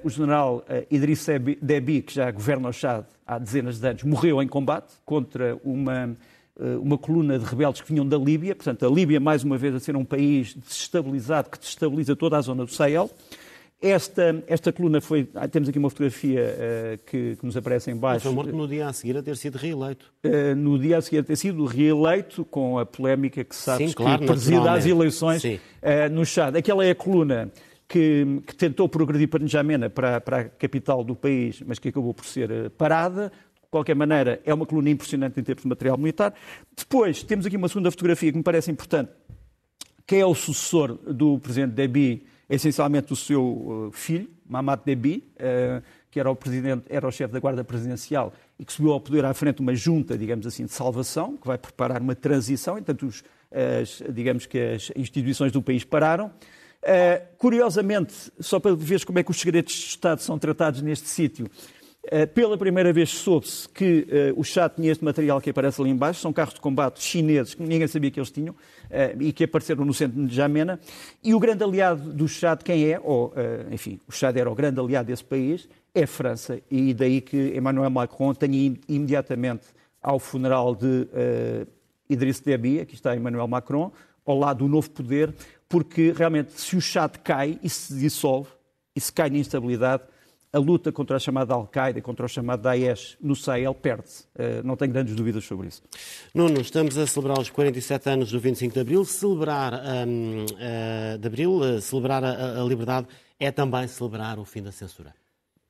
o 0.03 0.09
general 0.09 0.57
uh, 0.57 0.85
Idriss 0.89 1.27
Deby, 1.61 2.01
que 2.01 2.13
já 2.13 2.31
governa 2.31 2.69
o 2.69 2.73
Chad 2.73 3.05
há 3.25 3.37
dezenas 3.37 3.79
de 3.79 3.87
anos, 3.87 4.03
morreu 4.03 4.41
em 4.41 4.47
combate 4.47 4.93
contra 5.05 5.59
uma 5.63 6.05
eh, 6.05 6.15
uma 6.81 6.97
coluna 6.97 7.39
de 7.39 7.45
rebeldes 7.45 7.81
que 7.81 7.91
vinham 7.91 8.05
da 8.05 8.17
Líbia, 8.17 8.55
portanto, 8.55 8.85
a 8.85 8.89
Líbia, 8.89 9.19
mais 9.19 9.43
uma 9.43 9.57
vez, 9.57 9.73
a 9.75 9.79
ser 9.79 9.95
um 9.95 10.03
país 10.03 10.53
desestabilizado 10.53 11.49
que 11.49 11.59
destabiliza 11.59 12.15
toda 12.15 12.37
a 12.37 12.41
zona 12.41 12.65
do 12.65 12.71
Sahel. 12.71 13.09
Esta, 13.81 14.43
esta 14.47 14.73
coluna 14.73 14.99
foi. 14.99 15.29
Ah, 15.33 15.47
temos 15.47 15.69
aqui 15.69 15.79
uma 15.79 15.89
fotografia 15.89 16.41
uh, 16.41 16.97
que, 17.05 17.37
que, 17.37 17.45
nos 17.45 17.55
aparece 17.55 17.89
em 17.89 17.95
baixo. 17.95 18.23
Foi 18.23 18.33
morto 18.33 18.53
no 18.53 18.67
dia 18.67 18.89
a 18.89 18.91
seguir 18.91 19.15
a 19.15 19.23
ter 19.23 19.37
sido 19.37 19.57
reeleito. 19.57 20.05
Uh, 20.21 20.53
no 20.53 20.77
dia 20.77 20.97
a 20.97 21.01
seguir 21.01 21.19
a 21.19 21.23
ter 21.23 21.37
sido 21.37 21.63
reeleito, 21.63 22.43
com 22.43 22.77
a 22.77 22.85
polémica 22.85 23.41
que 23.41 23.55
sabes 23.55 23.91
Sim, 23.91 23.95
claro, 23.95 24.19
que 24.19 24.25
presida 24.25 24.73
as 24.73 24.85
eleições 24.85 25.41
uh, 25.45 25.57
no 26.11 26.25
Chad. 26.25 26.57
Aquela 26.57 26.83
é 26.83 26.91
a 26.91 26.95
coluna 26.95 27.49
que, 27.87 28.41
que 28.45 28.53
tentou 28.53 28.89
progredir 28.89 29.29
para 29.29 29.41
N'Djamena, 29.41 29.89
para, 29.89 30.19
para 30.19 30.39
a 30.39 30.43
capital 30.43 31.01
do 31.01 31.15
país, 31.15 31.63
mas 31.65 31.79
que 31.79 31.87
acabou 31.87 32.13
por 32.13 32.25
ser 32.25 32.69
parada. 32.71 33.31
De 33.69 33.71
qualquer 33.71 33.95
maneira, 33.95 34.41
é 34.43 34.51
uma 34.51 34.65
coluna 34.65 34.89
impressionante 34.89 35.39
em 35.39 35.43
termos 35.43 35.61
de 35.61 35.69
material 35.69 35.95
militar. 35.95 36.33
Depois, 36.75 37.21
temos 37.21 37.45
aqui 37.45 37.55
uma 37.55 37.67
segunda 37.67 37.91
fotografia 37.91 38.31
que 38.31 38.37
me 38.37 38.43
parece 38.43 38.71
importante. 38.71 39.11
Quem 40.07 40.21
é 40.21 40.25
o 40.25 40.33
sucessor 40.33 40.93
do 40.93 41.37
presidente 41.37 41.73
Deby 41.73 42.25
essencialmente 42.49 43.13
o 43.13 43.15
seu 43.15 43.91
filho, 43.93 44.27
Mamat 44.47 44.81
Debi, 44.83 45.23
que 46.09 46.19
era 46.19 46.31
o, 46.31 46.35
presidente, 46.35 46.85
era 46.89 47.07
o 47.07 47.11
chefe 47.11 47.31
da 47.31 47.39
Guarda 47.39 47.63
Presidencial 47.63 48.33
e 48.57 48.65
que 48.65 48.73
subiu 48.73 48.91
ao 48.91 48.99
poder 48.99 49.23
à 49.23 49.33
frente 49.35 49.61
uma 49.61 49.75
junta, 49.75 50.17
digamos 50.17 50.47
assim, 50.47 50.65
de 50.65 50.71
salvação, 50.71 51.37
que 51.37 51.45
vai 51.45 51.59
preparar 51.59 52.01
uma 52.01 52.15
transição, 52.15 52.77
entanto, 52.77 53.05
os, 53.05 53.23
as, 53.51 54.01
digamos 54.11 54.47
que 54.47 54.57
as 54.57 54.91
instituições 54.95 55.51
do 55.51 55.61
país 55.61 55.83
pararam. 55.83 56.31
Uh, 56.81 57.21
curiosamente, 57.37 58.13
só 58.39 58.57
para 58.59 58.73
ver 58.73 59.03
como 59.03 59.19
é 59.19 59.23
que 59.23 59.29
os 59.29 59.37
segredos 59.39 59.73
de 59.73 59.79
Estado 59.79 60.21
são 60.21 60.39
tratados 60.39 60.81
neste 60.81 61.07
sítio, 61.09 61.45
pela 62.33 62.57
primeira 62.57 62.91
vez 62.91 63.09
soube-se 63.09 63.67
que 63.69 64.07
uh, 64.35 64.39
o 64.39 64.43
Chad 64.43 64.73
tinha 64.75 64.91
este 64.91 65.03
material 65.03 65.39
que 65.39 65.49
aparece 65.49 65.81
ali 65.81 65.91
embaixo, 65.91 66.21
são 66.21 66.33
carros 66.33 66.53
de 66.53 66.61
combate 66.61 67.01
chineses 67.01 67.53
que 67.53 67.61
ninguém 67.61 67.87
sabia 67.87 68.09
que 68.09 68.19
eles 68.19 68.31
tinham 68.31 68.55
e 69.19 69.31
que 69.31 69.43
apareceram 69.43 69.85
no 69.85 69.93
centro 69.93 70.25
de 70.25 70.35
Jamena. 70.35 70.79
E 71.23 71.35
o 71.35 71.39
grande 71.39 71.63
aliado 71.63 72.11
do 72.11 72.27
Chad, 72.27 72.63
quem 72.63 72.91
é? 72.91 72.99
Ou, 72.99 73.33
enfim, 73.71 73.99
o 74.07 74.11
Chad 74.11 74.35
era 74.35 74.49
o 74.49 74.55
grande 74.55 74.79
aliado 74.79 75.07
desse 75.07 75.23
país, 75.23 75.69
é 75.93 76.03
a 76.03 76.07
França. 76.07 76.59
E 76.71 76.93
daí 76.93 77.21
que 77.21 77.55
Emmanuel 77.55 77.89
Macron 77.89 78.33
tenha 78.33 78.75
imediatamente 78.87 79.67
ao 80.01 80.19
funeral 80.19 80.75
de 80.75 80.85
uh, 80.85 81.67
Idriss 82.09 82.39
Déby, 82.39 82.79
aqui 82.79 82.95
está 82.95 83.15
Emmanuel 83.15 83.47
Macron, 83.47 83.91
ao 84.25 84.37
lado 84.37 84.59
do 84.59 84.67
novo 84.67 84.89
poder, 84.89 85.33
porque 85.67 86.13
realmente 86.15 86.51
se 86.53 86.75
o 86.75 86.81
Chad 86.81 87.17
cai 87.23 87.59
e 87.61 87.69
se 87.69 87.93
dissolve, 87.93 88.49
e 88.95 89.01
se 89.01 89.11
cai 89.11 89.29
na 89.29 89.37
instabilidade, 89.37 90.03
a 90.51 90.57
luta 90.57 90.91
contra 90.91 91.17
a 91.17 91.19
chamada 91.19 91.53
Al-Qaeda, 91.53 92.01
contra 92.01 92.25
o 92.25 92.29
chamado 92.29 92.61
Daesh 92.61 93.17
no 93.21 93.35
Sahel, 93.35 93.73
perde-se. 93.75 94.23
Uh, 94.35 94.65
não 94.65 94.75
tenho 94.75 94.91
grandes 94.91 95.15
dúvidas 95.15 95.43
sobre 95.45 95.67
isso. 95.67 95.83
Nuno, 96.33 96.59
estamos 96.59 96.97
a 96.97 97.05
celebrar 97.05 97.39
os 97.39 97.49
47 97.49 98.09
anos 98.09 98.31
do 98.31 98.39
25 98.39 98.73
de 98.73 98.79
Abril. 98.79 99.05
Celebrar, 99.05 99.73
um, 99.73 100.45
uh, 100.45 100.45
eh, 100.59 101.17
de 101.19 101.27
Abril, 101.27 101.51
uh, 101.59 101.79
celebrar 101.79 102.23
a, 102.23 102.61
a 102.61 102.63
liberdade 102.63 103.07
é 103.39 103.51
também 103.51 103.87
celebrar 103.87 104.39
o 104.39 104.45
fim 104.45 104.63
da 104.63 104.71
censura. 104.71 105.13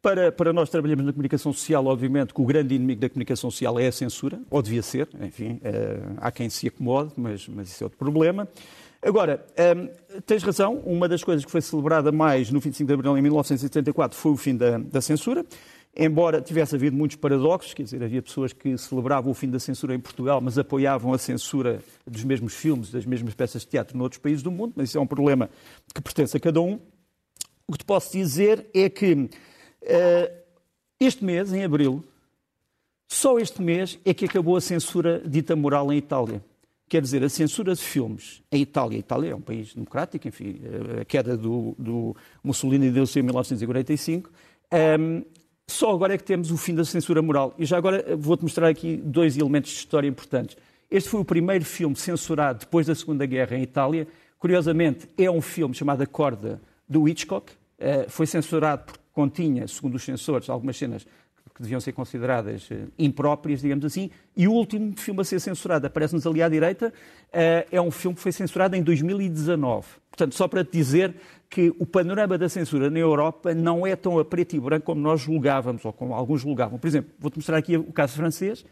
Para, 0.01 0.31
para 0.31 0.53
nós 0.53 0.69
trabalhamos 0.69 1.05
na 1.05 1.12
comunicação 1.12 1.51
social, 1.51 1.86
obviamente 1.86 2.33
que 2.33 2.41
o 2.41 2.45
grande 2.45 2.74
inimigo 2.74 3.01
da 3.01 3.09
comunicação 3.09 3.51
social 3.51 3.77
é 3.77 3.88
a 3.88 3.91
censura, 3.91 4.39
ou 4.50 4.62
devia 4.62 4.81
ser, 4.81 5.09
enfim, 5.21 5.55
uh, 5.55 6.15
há 6.17 6.31
quem 6.31 6.50
se 6.50 6.69
acomode, 6.69 7.12
mas, 7.17 7.45
mas 7.50 7.69
isso 7.69 7.83
é 7.83 7.86
outro 7.86 8.00
problema. 8.00 8.48
Agora, 9.01 9.45
um, 9.57 9.61
ehm, 9.61 9.89
tens 10.25 10.43
razão, 10.43 10.75
uma 10.85 11.07
das 11.07 11.23
coisas 11.23 11.45
que 11.45 11.51
foi 11.51 11.61
celebrada 11.61 12.11
mais 12.11 12.51
no 12.51 12.59
25 12.59 12.85
de 12.85 12.93
abril 12.93 13.15
de 13.15 13.21
1974 13.21 14.17
foi 14.17 14.31
o 14.33 14.37
fim 14.37 14.57
da, 14.57 14.77
da 14.77 14.99
censura, 14.99 15.45
embora 15.95 16.41
tivesse 16.41 16.75
havido 16.75 16.95
muitos 16.95 17.15
paradoxos, 17.15 17.73
quer 17.73 17.83
dizer, 17.83 18.03
havia 18.03 18.21
pessoas 18.21 18.51
que 18.51 18.77
celebravam 18.77 19.31
o 19.31 19.33
fim 19.33 19.49
da 19.49 19.59
censura 19.59 19.95
em 19.95 19.99
Portugal, 19.99 20.41
mas 20.41 20.57
apoiavam 20.57 21.13
a 21.13 21.17
censura 21.17 21.81
dos 22.05 22.23
mesmos 22.25 22.53
filmes, 22.53 22.91
das 22.91 23.05
mesmas 23.05 23.33
peças 23.33 23.61
de 23.61 23.69
teatro 23.69 23.97
noutros 23.97 24.19
países 24.21 24.43
do 24.43 24.51
mundo, 24.51 24.73
mas 24.75 24.89
isso 24.89 24.97
é 24.97 25.01
um 25.01 25.07
problema 25.07 25.49
que 25.93 26.01
pertence 26.01 26.35
a 26.35 26.39
cada 26.39 26.59
um. 26.59 26.79
O 27.67 27.71
que 27.71 27.79
te 27.79 27.85
posso 27.85 28.11
dizer 28.11 28.67
é 28.73 28.89
que 28.89 29.29
eh, 29.81 30.31
este 30.99 31.23
mês, 31.23 31.53
em 31.53 31.63
abril, 31.63 32.03
só 33.07 33.39
este 33.39 33.61
mês 33.61 33.97
é 34.03 34.13
que 34.13 34.25
acabou 34.25 34.57
a 34.57 34.61
censura 34.61 35.21
dita 35.25 35.55
moral 35.55 35.91
em 35.93 35.97
Itália. 35.97 36.43
Quer 36.89 37.03
dizer, 37.03 37.24
a 37.24 37.29
censura 37.29 37.75
de 37.75 37.81
filmes 37.81 38.41
em 38.51 38.63
Itália. 38.63 38.98
A 38.98 39.00
Itália 39.00 39.31
é 39.31 39.36
um 39.36 39.41
país 39.41 39.75
democrático, 39.75 40.27
enfim, 40.27 40.60
eh, 40.63 41.01
a 41.01 41.05
queda 41.05 41.38
do, 41.38 41.75
do 41.77 42.15
Mussolini 42.43 42.89
deu-se 42.89 43.19
em 43.19 43.22
1945. 43.22 44.31
Um, 45.00 45.24
só 45.67 45.91
agora 45.93 46.15
é 46.15 46.17
que 46.17 46.24
temos 46.24 46.50
o 46.50 46.58
fim 46.58 46.74
da 46.74 46.84
censura 46.84 47.22
moral. 47.22 47.53
E 47.60 47.65
já 47.65 47.77
agora 47.77 48.17
vou-te 48.17 48.41
mostrar 48.41 48.67
aqui 48.67 48.98
dois 48.98 49.38
elementos 49.38 49.69
de 49.69 49.77
história 49.77 50.08
importantes. 50.08 50.58
Este 50.89 51.08
foi 51.08 51.22
o 51.22 51.25
primeiro 51.25 51.63
filme 51.63 51.96
censurado 51.96 52.62
depois 52.62 52.88
da 52.88 52.96
Segunda 52.96 53.24
Guerra 53.27 53.55
em 53.55 53.62
Itália. 53.62 54.08
Curiosamente, 54.39 55.08
é 55.15 55.29
um 55.29 55.41
filme 55.41 55.75
chamado 55.75 56.01
A 56.01 56.08
Corda, 56.08 56.60
do 56.88 57.08
Hitchcock. 57.08 57.51
Uh, 57.51 58.10
foi 58.10 58.25
censurado 58.25 58.86
por 58.86 58.98
continha, 59.13 59.67
segundo 59.67 59.96
os 59.96 60.03
censores, 60.03 60.50
algumas 60.50 60.75
cenas 60.75 61.05
que 61.59 61.63
deviam 61.63 61.81
ser 61.81 61.91
consideradas 61.91 62.71
uh, 62.71 62.89
impróprias, 62.97 63.61
digamos 63.61 63.83
assim, 63.83 64.09
e 64.35 64.47
o 64.47 64.53
último 64.53 64.93
filme 64.95 65.19
a 65.19 65.23
ser 65.25 65.41
censurado, 65.41 65.85
aparece-nos 65.85 66.25
ali 66.25 66.41
à 66.41 66.47
direita, 66.47 66.87
uh, 66.87 67.67
é 67.69 67.81
um 67.81 67.91
filme 67.91 68.15
que 68.15 68.21
foi 68.21 68.31
censurado 68.31 68.77
em 68.77 68.81
2019. 68.81 69.85
Portanto, 70.09 70.35
só 70.35 70.47
para 70.47 70.63
te 70.63 70.71
dizer 70.71 71.13
que 71.49 71.69
o 71.77 71.85
panorama 71.85 72.37
da 72.37 72.47
censura 72.47 72.89
na 72.89 72.99
Europa 72.99 73.53
não 73.53 73.85
é 73.85 73.93
tão 73.93 74.17
a 74.17 74.23
preto 74.23 74.55
e 74.55 74.59
branco 74.59 74.85
como 74.85 75.01
nós 75.01 75.19
julgávamos, 75.19 75.83
ou 75.83 75.91
como 75.91 76.13
alguns 76.13 76.41
julgavam. 76.41 76.79
Por 76.79 76.87
exemplo, 76.87 77.11
vou-te 77.19 77.35
mostrar 77.35 77.57
aqui 77.57 77.75
o 77.75 77.91
caso 77.91 78.13
francês. 78.15 78.63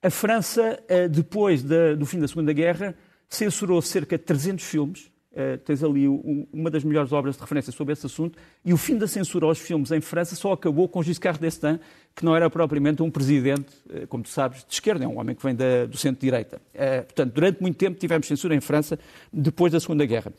A 0.00 0.08
França, 0.08 0.80
uh, 0.84 1.08
depois 1.08 1.64
do 1.64 2.06
fim 2.06 2.20
da 2.20 2.28
Segunda 2.28 2.52
Guerra, 2.52 2.94
censurou 3.28 3.82
cerca 3.82 4.16
de 4.16 4.22
300 4.22 4.64
filmes, 4.64 5.11
Uh, 5.32 5.56
tens 5.64 5.82
ali 5.82 6.06
um, 6.06 6.46
uma 6.52 6.70
das 6.70 6.84
melhores 6.84 7.10
obras 7.10 7.36
de 7.36 7.40
referência 7.40 7.72
sobre 7.72 7.94
esse 7.94 8.04
assunto, 8.04 8.38
e 8.64 8.72
o 8.72 8.76
fim 8.76 8.98
da 8.98 9.08
censura 9.08 9.46
aos 9.46 9.58
filmes 9.58 9.90
em 9.90 10.00
França 10.00 10.36
só 10.36 10.52
acabou 10.52 10.86
com 10.88 11.02
Giscard 11.02 11.40
d'Estaing, 11.40 11.80
que 12.14 12.22
não 12.22 12.36
era 12.36 12.50
propriamente 12.50 13.02
um 13.02 13.10
presidente, 13.10 13.72
uh, 13.88 14.06
como 14.08 14.22
tu 14.22 14.28
sabes, 14.28 14.64
de 14.64 14.74
esquerda, 14.74 15.04
é 15.04 15.08
um 15.08 15.18
homem 15.18 15.34
que 15.34 15.42
vem 15.42 15.54
da, 15.54 15.86
do 15.86 15.96
centro-direita. 15.96 16.60
Uh, 16.74 17.04
portanto, 17.04 17.32
durante 17.32 17.62
muito 17.62 17.76
tempo 17.76 17.98
tivemos 17.98 18.26
censura 18.26 18.54
em 18.54 18.60
França, 18.60 18.98
depois 19.32 19.72
da 19.72 19.80
Segunda 19.80 20.04
Guerra. 20.04 20.32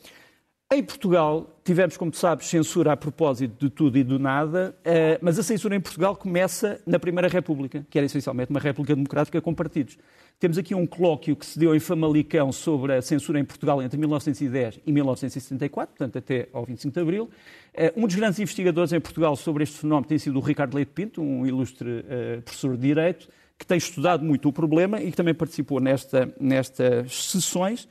Em 0.73 0.81
Portugal, 0.81 1.55
tivemos, 1.63 1.97
como 1.97 2.11
sabes, 2.15 2.47
censura 2.47 2.93
a 2.93 2.97
propósito 2.97 3.63
de 3.63 3.69
tudo 3.69 3.95
e 3.95 4.03
do 4.03 4.17
nada, 4.17 4.75
mas 5.21 5.37
a 5.37 5.43
censura 5.43 5.75
em 5.75 5.79
Portugal 5.79 6.15
começa 6.15 6.81
na 6.83 6.97
Primeira 6.97 7.27
República, 7.27 7.85
que 7.87 7.95
era 7.95 8.07
essencialmente 8.07 8.49
uma 8.49 8.59
república 8.59 8.95
democrática 8.95 9.39
com 9.39 9.53
partidos. 9.53 9.99
Temos 10.39 10.57
aqui 10.57 10.73
um 10.73 10.87
colóquio 10.87 11.35
que 11.35 11.45
se 11.45 11.59
deu 11.59 11.75
em 11.75 11.79
Famalicão 11.79 12.51
sobre 12.51 12.95
a 12.95 13.03
censura 13.03 13.39
em 13.39 13.45
Portugal 13.45 13.83
entre 13.83 13.99
1910 13.99 14.79
e 14.83 14.91
1964, 14.91 15.95
portanto 15.95 16.17
até 16.17 16.49
ao 16.51 16.65
25 16.65 16.91
de 16.91 16.99
Abril. 16.99 17.29
Eh, 17.71 17.93
um 17.95 18.07
dos 18.07 18.15
grandes 18.15 18.39
investigadores 18.39 18.91
em 18.93 18.99
Portugal 18.99 19.35
sobre 19.35 19.61
este 19.61 19.77
fenómeno 19.77 20.07
tem 20.07 20.17
sido 20.17 20.39
o 20.39 20.41
Ricardo 20.41 20.73
Leite 20.73 20.91
Pinto, 20.91 21.21
um 21.21 21.45
ilustre 21.45 21.87
uh, 21.87 22.41
professor 22.41 22.75
de 22.75 22.81
Direito, 22.81 23.29
que 23.59 23.65
tem 23.65 23.77
estudado 23.77 24.25
muito 24.25 24.49
o 24.49 24.51
problema 24.51 24.99
e 24.99 25.11
que 25.11 25.15
também 25.15 25.35
participou 25.35 25.79
nesta, 25.79 26.33
nestas 26.39 27.25
sessões. 27.25 27.87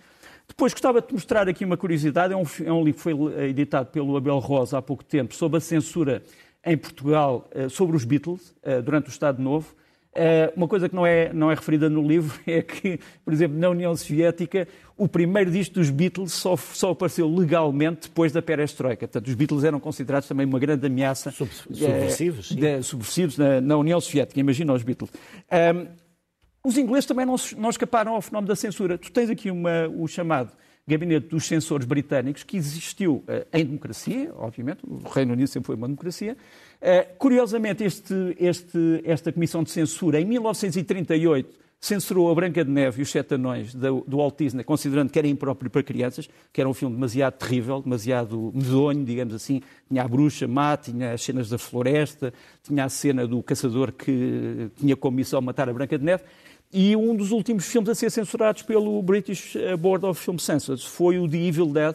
Depois 0.48 0.72
gostava 0.72 1.00
de 1.00 1.12
mostrar 1.12 1.48
aqui 1.48 1.64
uma 1.64 1.76
curiosidade, 1.76 2.32
é 2.32 2.36
um, 2.36 2.44
é 2.64 2.72
um 2.72 2.84
livro 2.84 2.94
que 2.94 3.00
foi 3.00 3.48
editado 3.48 3.90
pelo 3.90 4.16
Abel 4.16 4.38
Rosa 4.38 4.78
há 4.78 4.82
pouco 4.82 5.04
tempo 5.04 5.34
sobre 5.34 5.58
a 5.58 5.60
censura 5.60 6.22
em 6.64 6.76
Portugal 6.76 7.48
uh, 7.54 7.68
sobre 7.68 7.96
os 7.96 8.04
Beatles, 8.04 8.54
uh, 8.62 8.82
durante 8.82 9.08
o 9.08 9.10
Estado 9.10 9.42
Novo. 9.42 9.74
Eh, 10.14 10.52
uma 10.54 10.68
coisa 10.68 10.90
que 10.90 10.94
não 10.94 11.06
é, 11.06 11.32
não 11.32 11.50
é 11.50 11.54
referida 11.54 11.88
no 11.88 12.06
livro 12.06 12.38
é 12.46 12.60
que, 12.60 13.00
por 13.24 13.32
exemplo, 13.32 13.58
na 13.58 13.70
União 13.70 13.96
Soviética, 13.96 14.68
o 14.96 15.08
primeiro 15.08 15.50
disco 15.50 15.74
dos 15.74 15.88
Beatles 15.88 16.32
só, 16.32 16.54
só 16.54 16.90
apareceu 16.90 17.26
legalmente 17.26 18.08
depois 18.08 18.30
da 18.30 18.42
perestroika. 18.42 19.08
Portanto, 19.08 19.26
os 19.26 19.34
Beatles 19.34 19.64
eram 19.64 19.80
considerados 19.80 20.28
também 20.28 20.44
uma 20.44 20.58
grande 20.58 20.86
ameaça. 20.86 21.30
Subversivos, 21.30 22.48
sim. 22.48 22.56
De, 22.56 22.82
subversivos 22.82 23.38
na, 23.38 23.60
na, 23.60 23.76
União 23.78 23.98
Soviética. 24.00 24.38
Imagina 24.38 24.74
os 24.74 24.82
Beatles. 24.82 25.10
Um, 25.50 25.86
os 26.64 26.78
ingleses 26.78 27.06
também 27.06 27.26
não, 27.26 27.36
não 27.56 27.70
escaparam 27.70 28.14
ao 28.14 28.22
fenómeno 28.22 28.48
da 28.48 28.56
censura. 28.56 28.96
Tu 28.96 29.10
tens 29.10 29.30
aqui 29.30 29.50
uma, 29.50 29.88
o 29.88 30.06
chamado 30.06 30.52
gabinete 30.86 31.28
dos 31.28 31.46
censores 31.46 31.86
britânicos, 31.86 32.42
que 32.42 32.56
existiu 32.56 33.24
uh, 33.28 33.46
em 33.52 33.64
democracia, 33.64 34.32
obviamente, 34.36 34.80
o 34.84 35.08
Reino 35.08 35.32
Unido 35.32 35.46
sempre 35.48 35.68
foi 35.68 35.76
uma 35.76 35.86
democracia. 35.86 36.36
Uh, 36.80 37.16
curiosamente, 37.18 37.84
este, 37.84 38.36
este, 38.38 39.00
esta 39.04 39.32
comissão 39.32 39.62
de 39.62 39.70
censura, 39.70 40.20
em 40.20 40.24
1938, 40.24 41.62
censurou 41.82 42.30
a 42.30 42.34
Branca 42.34 42.64
de 42.64 42.70
Neve 42.70 43.00
e 43.00 43.02
os 43.02 43.10
Sete 43.10 43.34
Anões 43.34 43.74
do, 43.74 44.04
do 44.06 44.18
Walt 44.18 44.38
Disney, 44.38 44.62
considerando 44.62 45.10
que 45.10 45.18
era 45.18 45.26
impróprio 45.26 45.68
para 45.68 45.82
crianças, 45.82 46.28
que 46.52 46.60
era 46.60 46.70
um 46.70 46.72
filme 46.72 46.94
demasiado 46.94 47.34
terrível, 47.34 47.82
demasiado 47.82 48.52
medonho, 48.54 49.04
digamos 49.04 49.34
assim. 49.34 49.60
Tinha 49.88 50.04
a 50.04 50.08
bruxa 50.08 50.46
má, 50.46 50.76
tinha 50.76 51.12
as 51.12 51.22
cenas 51.22 51.48
da 51.48 51.58
floresta, 51.58 52.32
tinha 52.62 52.84
a 52.84 52.88
cena 52.88 53.26
do 53.26 53.42
caçador 53.42 53.90
que 53.90 54.70
tinha 54.76 54.94
como 54.94 55.16
missão 55.16 55.40
matar 55.40 55.68
a 55.68 55.72
Branca 55.72 55.98
de 55.98 56.04
Neve. 56.04 56.22
E 56.72 56.96
um 56.96 57.14
dos 57.14 57.32
últimos 57.32 57.66
filmes 57.66 57.90
a 57.90 57.94
ser 57.94 58.10
censurados 58.10 58.62
pelo 58.62 59.02
British 59.02 59.56
eh, 59.56 59.76
Board 59.76 60.06
of 60.06 60.18
Film 60.18 60.38
Censors. 60.38 60.82
Foi 60.82 61.18
o 61.18 61.28
The 61.28 61.36
Evil 61.36 61.66
Dead, 61.66 61.94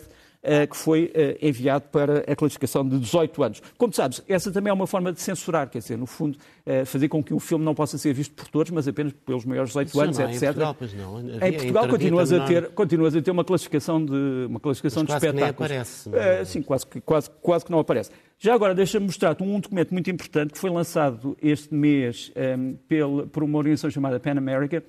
que 0.67 0.77
foi 0.77 1.11
eh, 1.13 1.37
enviado 1.41 1.85
para 1.91 2.19
a 2.31 2.35
classificação 2.35 2.87
de 2.87 2.99
18 2.99 3.43
anos. 3.43 3.61
Como 3.77 3.93
sabes, 3.93 4.21
essa 4.27 4.51
também 4.51 4.71
é 4.71 4.73
uma 4.73 4.87
forma 4.87 5.11
de 5.11 5.21
censurar, 5.21 5.69
quer 5.69 5.79
dizer, 5.79 5.97
no 5.97 6.05
fundo, 6.05 6.37
fazer 6.85 7.07
com 7.07 7.23
que 7.23 7.33
um 7.33 7.39
filme 7.39 7.63
não 7.63 7.73
possa 7.73 7.97
ser 7.97 8.13
visto 8.13 8.33
por 8.33 8.47
todos, 8.49 8.71
mas 8.71 8.87
apenas 8.87 9.13
pelos 9.25 9.45
maiores 9.45 9.69
18 9.69 10.01
anos, 10.01 10.17
não, 10.17 10.29
etc. 10.29 10.41
Em 10.41 10.45
Portugal, 10.45 10.75
pois 10.77 10.93
não. 10.93 11.17
Havia, 11.17 11.47
em 11.47 11.53
Portugal 11.53 11.87
continuas 11.87 12.33
a, 12.33 12.45
ter, 12.45 12.69
continuas 12.69 13.15
a 13.15 13.21
ter 13.21 13.31
uma 13.31 13.45
classificação 13.45 14.03
de, 14.03 14.45
uma 14.49 14.59
classificação 14.59 15.03
mas 15.07 15.21
de 15.21 15.27
espetáculos. 15.27 15.67
Que 15.67 15.73
nem 15.73 15.79
aparece. 15.79 16.09
É? 16.13 16.45
sim, 16.45 16.61
quase 16.61 16.85
que, 16.85 16.99
quase, 16.99 17.29
quase 17.41 17.65
que 17.65 17.71
não 17.71 17.79
aparece. 17.79 18.11
Já 18.39 18.53
agora, 18.53 18.75
deixa-me 18.75 19.05
mostrar-te 19.05 19.41
um 19.41 19.59
documento 19.59 19.91
muito 19.91 20.11
importante 20.11 20.53
que 20.53 20.59
foi 20.59 20.69
lançado 20.69 21.35
este 21.41 21.73
mês 21.73 22.31
um, 22.35 22.41
ehm, 22.41 22.73
pelo, 22.87 23.27
por 23.27 23.43
uma 23.43 23.57
organização 23.57 23.89
chamada 23.89 24.19
Pan 24.19 24.31
America, 24.37 24.83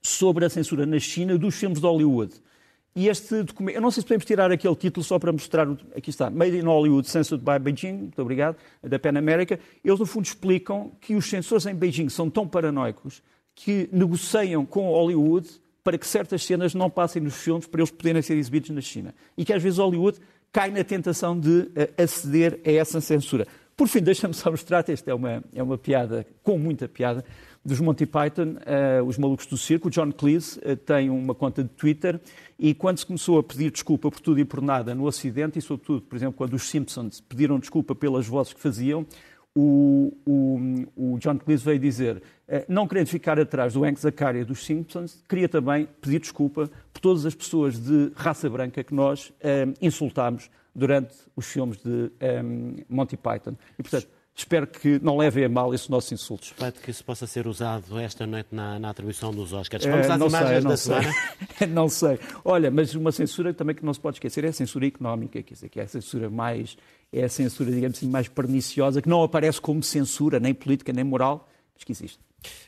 sobre 0.00 0.44
a 0.44 0.48
censura 0.48 0.86
na 0.86 0.98
China 0.98 1.36
dos 1.38 1.54
filmes 1.54 1.80
de 1.80 1.86
Hollywood. 1.86 2.34
E 2.94 3.08
este 3.08 3.42
documento, 3.42 3.74
eu 3.76 3.80
não 3.80 3.90
sei 3.90 4.02
se 4.02 4.06
podemos 4.06 4.24
tirar 4.26 4.52
aquele 4.52 4.76
título 4.76 5.02
só 5.02 5.18
para 5.18 5.32
mostrar, 5.32 5.66
aqui 5.96 6.10
está, 6.10 6.28
Made 6.28 6.56
in 6.58 6.62
Hollywood, 6.62 7.08
Censored 7.08 7.42
by 7.42 7.58
Beijing, 7.58 7.92
muito 7.92 8.20
obrigado, 8.20 8.56
da 8.82 8.98
Pan 8.98 9.16
America. 9.16 9.58
Eles, 9.82 9.98
no 9.98 10.04
fundo, 10.04 10.26
explicam 10.26 10.92
que 11.00 11.14
os 11.14 11.24
censores 11.24 11.64
em 11.64 11.74
Beijing 11.74 12.10
são 12.10 12.28
tão 12.28 12.46
paranoicos 12.46 13.22
que 13.54 13.88
negociam 13.90 14.66
com 14.66 14.90
Hollywood 14.90 15.48
para 15.82 15.96
que 15.96 16.06
certas 16.06 16.44
cenas 16.44 16.74
não 16.74 16.90
passem 16.90 17.22
nos 17.22 17.34
filmes 17.34 17.66
para 17.66 17.80
eles 17.80 17.90
poderem 17.90 18.20
ser 18.20 18.36
exibidos 18.36 18.70
na 18.70 18.80
China. 18.80 19.14
E 19.36 19.44
que 19.44 19.52
às 19.52 19.62
vezes 19.62 19.78
Hollywood 19.78 20.18
cai 20.52 20.70
na 20.70 20.84
tentação 20.84 21.38
de 21.38 21.70
aceder 21.96 22.60
a 22.64 22.70
essa 22.70 23.00
censura. 23.00 23.46
Por 23.74 23.88
fim, 23.88 24.00
deixa-me 24.00 24.34
só 24.34 24.50
mostrar, 24.50 24.84
esta 24.88 25.10
é 25.10 25.14
uma, 25.14 25.42
é 25.54 25.62
uma 25.62 25.78
piada, 25.78 26.26
com 26.42 26.58
muita 26.58 26.86
piada, 26.86 27.24
dos 27.64 27.80
Monty 27.80 28.06
Python, 28.06 28.56
uh, 28.56 29.04
os 29.04 29.16
malucos 29.16 29.46
do 29.46 29.56
circo. 29.56 29.88
O 29.88 29.90
John 29.90 30.10
Cleese 30.10 30.58
uh, 30.58 30.76
tem 30.76 31.10
uma 31.10 31.34
conta 31.34 31.62
de 31.62 31.70
Twitter 31.70 32.20
e 32.58 32.74
quando 32.74 32.98
se 32.98 33.06
começou 33.06 33.38
a 33.38 33.42
pedir 33.42 33.70
desculpa 33.70 34.10
por 34.10 34.20
tudo 34.20 34.40
e 34.40 34.44
por 34.44 34.60
nada 34.60 34.94
no 34.94 35.04
Ocidente, 35.04 35.58
e 35.58 35.62
sobretudo, 35.62 36.02
por 36.02 36.16
exemplo, 36.16 36.34
quando 36.34 36.54
os 36.54 36.68
Simpsons 36.68 37.20
pediram 37.20 37.58
desculpa 37.58 37.94
pelas 37.94 38.26
vozes 38.26 38.52
que 38.52 38.60
faziam, 38.60 39.06
o, 39.54 40.16
o, 40.24 40.58
o 40.96 41.18
John 41.18 41.38
Cleese 41.38 41.64
veio 41.64 41.78
dizer, 41.78 42.16
uh, 42.16 42.64
não 42.68 42.88
querendo 42.88 43.08
ficar 43.08 43.38
atrás 43.38 43.74
do 43.74 43.84
Hank 43.84 44.00
Zakaria 44.00 44.44
dos 44.44 44.64
Simpsons, 44.64 45.22
queria 45.28 45.48
também 45.48 45.88
pedir 46.00 46.18
desculpa 46.18 46.68
por 46.92 47.00
todas 47.00 47.24
as 47.24 47.34
pessoas 47.34 47.78
de 47.78 48.10
raça 48.16 48.48
branca 48.50 48.82
que 48.82 48.94
nós 48.94 49.32
insultámos 49.80 50.50
durante 50.74 51.14
os 51.36 51.46
filmes 51.46 51.78
de 51.78 52.10
um, 52.42 52.76
Monty 52.88 53.16
Python. 53.16 53.54
E, 53.78 53.82
portanto, 53.82 54.08
Espero 54.34 54.66
que 54.66 54.98
não 55.02 55.18
levem 55.18 55.44
a 55.44 55.48
mal 55.48 55.74
esses 55.74 55.88
nossos 55.88 56.10
insultos. 56.10 56.48
Suspeito 56.48 56.80
que 56.80 56.90
isso 56.90 57.04
possa 57.04 57.26
ser 57.26 57.46
usado 57.46 57.98
esta 57.98 58.26
noite 58.26 58.48
na, 58.50 58.78
na 58.78 58.90
atribuição 58.90 59.30
dos 59.30 59.52
Oscars. 59.52 59.84
Vamos 59.84 60.08
às 60.08 60.16
imagens 60.16 60.62
sei, 60.62 60.62
da 60.62 60.76
sei. 60.76 60.94
semana. 60.94 61.14
não 61.74 61.88
sei. 61.88 62.18
Olha, 62.42 62.70
mas 62.70 62.94
uma 62.94 63.12
censura 63.12 63.52
também 63.52 63.76
que 63.76 63.84
não 63.84 63.92
se 63.92 64.00
pode 64.00 64.16
esquecer 64.16 64.44
é 64.44 64.48
a 64.48 64.52
censura 64.52 64.86
económica, 64.86 65.42
quer 65.42 65.54
dizer, 65.54 65.68
que 65.68 65.78
é 65.78 65.82
a 65.82 65.88
censura 65.88 66.30
mais, 66.30 66.78
é 67.12 67.24
a 67.24 67.28
censura, 67.28 67.70
digamos 67.70 67.98
assim, 67.98 68.08
mais 68.08 68.26
perniciosa, 68.26 69.02
que 69.02 69.08
não 69.08 69.22
aparece 69.22 69.60
como 69.60 69.82
censura, 69.82 70.40
nem 70.40 70.54
política, 70.54 70.92
nem 70.94 71.04
moral, 71.04 71.46
mas 71.74 71.84
que 71.84 71.92
existe. 71.92 72.18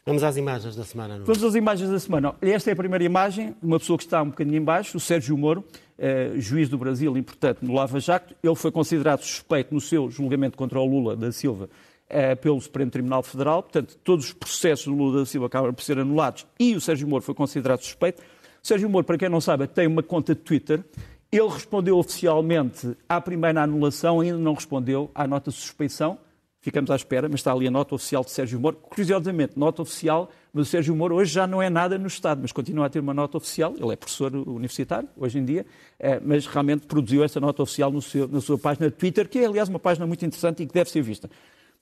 Vamos 0.05 0.23
às 0.23 0.37
imagens 0.37 0.77
da 0.77 0.85
semana. 0.85 1.19
Vamos 1.25 1.43
às 1.43 1.55
imagens 1.55 1.91
da 1.91 1.99
semana. 1.99 2.35
Esta 2.43 2.71
é 2.71 2.73
a 2.75 2.77
primeira 2.77 3.03
imagem, 3.03 3.57
uma 3.63 3.79
pessoa 3.79 3.97
que 3.97 4.05
está 4.05 4.23
um 4.23 4.29
bocadinho 4.29 4.59
embaixo, 4.59 4.97
o 4.97 5.01
Sérgio 5.01 5.37
Moro, 5.37 5.65
eh, 5.99 6.33
juiz 6.37 6.69
do 6.69 6.79
Brasil 6.79 7.17
e, 7.17 7.23
portanto, 7.23 7.63
no 7.63 7.75
Lava 7.75 8.01
Jato. 8.01 8.35
Ele 8.43 8.55
foi 8.55 8.71
considerado 8.71 9.23
suspeito 9.23 9.75
no 9.75 9.81
seu 9.81 10.11
julgamento 10.11 10.57
contra 10.57 10.79
o 10.79 10.85
Lula 10.85 11.17
da 11.17 11.31
Silva 11.33 11.69
eh, 12.09 12.35
pelo 12.35 12.61
Supremo 12.61 12.91
Tribunal 12.91 13.23
Federal. 13.23 13.63
Portanto, 13.63 13.97
todos 14.03 14.27
os 14.27 14.33
processos 14.33 14.87
do 14.87 14.95
Lula 14.95 15.21
da 15.21 15.27
Silva 15.27 15.47
acabam 15.47 15.73
por 15.73 15.83
ser 15.83 15.99
anulados 15.99 16.47
e 16.59 16.75
o 16.75 16.81
Sérgio 16.81 17.09
Moro 17.09 17.23
foi 17.23 17.35
considerado 17.35 17.83
suspeito. 17.83 18.23
O 18.63 18.67
Sérgio 18.67 18.89
Moro, 18.89 19.05
para 19.05 19.19
quem 19.19 19.29
não 19.29 19.41
sabe, 19.41 19.67
tem 19.67 19.87
uma 19.87 20.03
conta 20.03 20.35
de 20.35 20.41
Twitter. 20.41 20.83
Ele 21.31 21.49
respondeu 21.49 21.99
oficialmente 21.99 22.97
à 23.09 23.21
primeira 23.21 23.63
anulação, 23.63 24.21
ainda 24.21 24.39
não 24.39 24.55
respondeu 24.55 25.11
à 25.15 25.27
nota 25.27 25.51
de 25.51 25.57
suspeição 25.57 26.19
ficamos 26.65 26.91
à 26.91 26.97
espera, 26.97 27.29
mas 27.29 27.41
está 27.41 27.53
ali 27.53 27.67
a 27.67 27.71
nota 27.71 27.95
oficial 27.95 28.25
de 28.25 28.31
Sérgio 28.31 28.59
Moro. 28.59 28.77
Curiosamente, 28.77 29.53
nota 29.55 29.83
oficial, 29.83 30.31
mas 30.51 30.67
o 30.67 30.71
Sérgio 30.71 30.97
Moro 30.97 31.15
hoje 31.15 31.31
já 31.31 31.47
não 31.47 31.61
é 31.61 31.69
nada 31.69 31.99
no 31.99 32.07
Estado, 32.07 32.41
mas 32.41 32.53
continua 32.53 32.87
a 32.87 32.89
ter 32.89 33.01
uma 33.01 33.13
nota 33.13 33.37
oficial. 33.37 33.75
Ele 33.79 33.93
é 33.93 33.97
professor 33.97 34.35
universitário, 34.35 35.07
hoje 35.15 35.39
em 35.39 35.45
dia, 35.45 35.67
eh, 36.01 36.19
mas 36.25 36.47
realmente 36.47 36.87
produziu 36.87 37.23
essa 37.23 37.39
nota 37.39 37.63
oficial 37.63 37.93
seu, 38.01 38.27
na 38.27 38.41
sua 38.41 38.57
página 38.57 38.89
de 38.89 38.97
Twitter, 38.97 39.29
que 39.29 39.41
é, 39.41 39.45
aliás, 39.45 39.69
uma 39.69 39.79
página 39.79 40.07
muito 40.07 40.25
interessante 40.25 40.63
e 40.63 40.67
que 40.67 40.73
deve 40.73 40.89
ser 40.89 41.03
vista. 41.03 41.29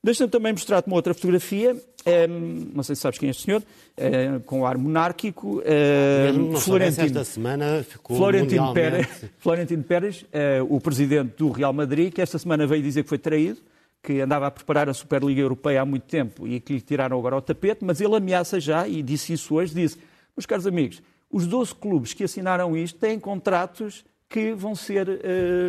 Deixa-me 0.02 0.28
também 0.28 0.50
mostrar-te 0.50 0.88
uma 0.88 0.96
outra 0.96 1.14
fotografia, 1.14 1.76
eh, 2.04 2.26
não 2.26 2.82
sei 2.82 2.96
se 2.96 3.02
sabes 3.02 3.20
quem 3.20 3.28
é 3.28 3.30
este 3.30 3.44
senhor, 3.44 3.62
eh, 3.96 4.40
com 4.44 4.66
ar 4.66 4.76
monárquico. 4.76 5.62
Mesmo 5.64 6.58
Florentino, 6.58 7.06
esta 7.06 7.24
semana 7.24 7.84
ficou 7.88 8.16
Florentino 8.16 8.74
Pérez, 8.74 9.06
Florentino 9.38 9.84
Pérez 9.84 10.24
o 10.68 10.80
presidente 10.80 11.34
do 11.38 11.52
Real 11.52 11.72
Madrid, 11.72 12.12
que 12.12 12.20
esta 12.20 12.36
semana 12.36 12.66
veio 12.66 12.82
dizer 12.82 13.04
que 13.04 13.08
foi 13.08 13.18
traído, 13.18 13.58
que 14.02 14.20
andava 14.20 14.48
a 14.48 14.50
preparar 14.50 14.88
a 14.88 14.94
Superliga 14.94 15.40
Europeia 15.40 15.82
há 15.82 15.84
muito 15.84 16.04
tempo 16.04 16.46
e 16.46 16.58
que 16.58 16.72
lhe 16.72 16.80
tiraram 16.80 17.18
agora 17.18 17.36
o 17.36 17.40
tapete, 17.40 17.84
mas 17.84 18.00
ele 18.00 18.16
ameaça 18.16 18.58
já, 18.58 18.88
e 18.88 19.02
disse 19.02 19.32
isso 19.32 19.54
hoje, 19.54 19.74
disse, 19.74 19.98
meus 20.36 20.44
caros 20.44 20.66
amigos, 20.66 21.00
os 21.30 21.46
12 21.46 21.74
clubes 21.76 22.12
que 22.12 22.24
assinaram 22.24 22.76
isto 22.76 22.98
têm 22.98 23.18
contratos 23.18 24.04
que 24.28 24.52
vão 24.54 24.74
ser, 24.74 25.08
uh, 25.08 25.12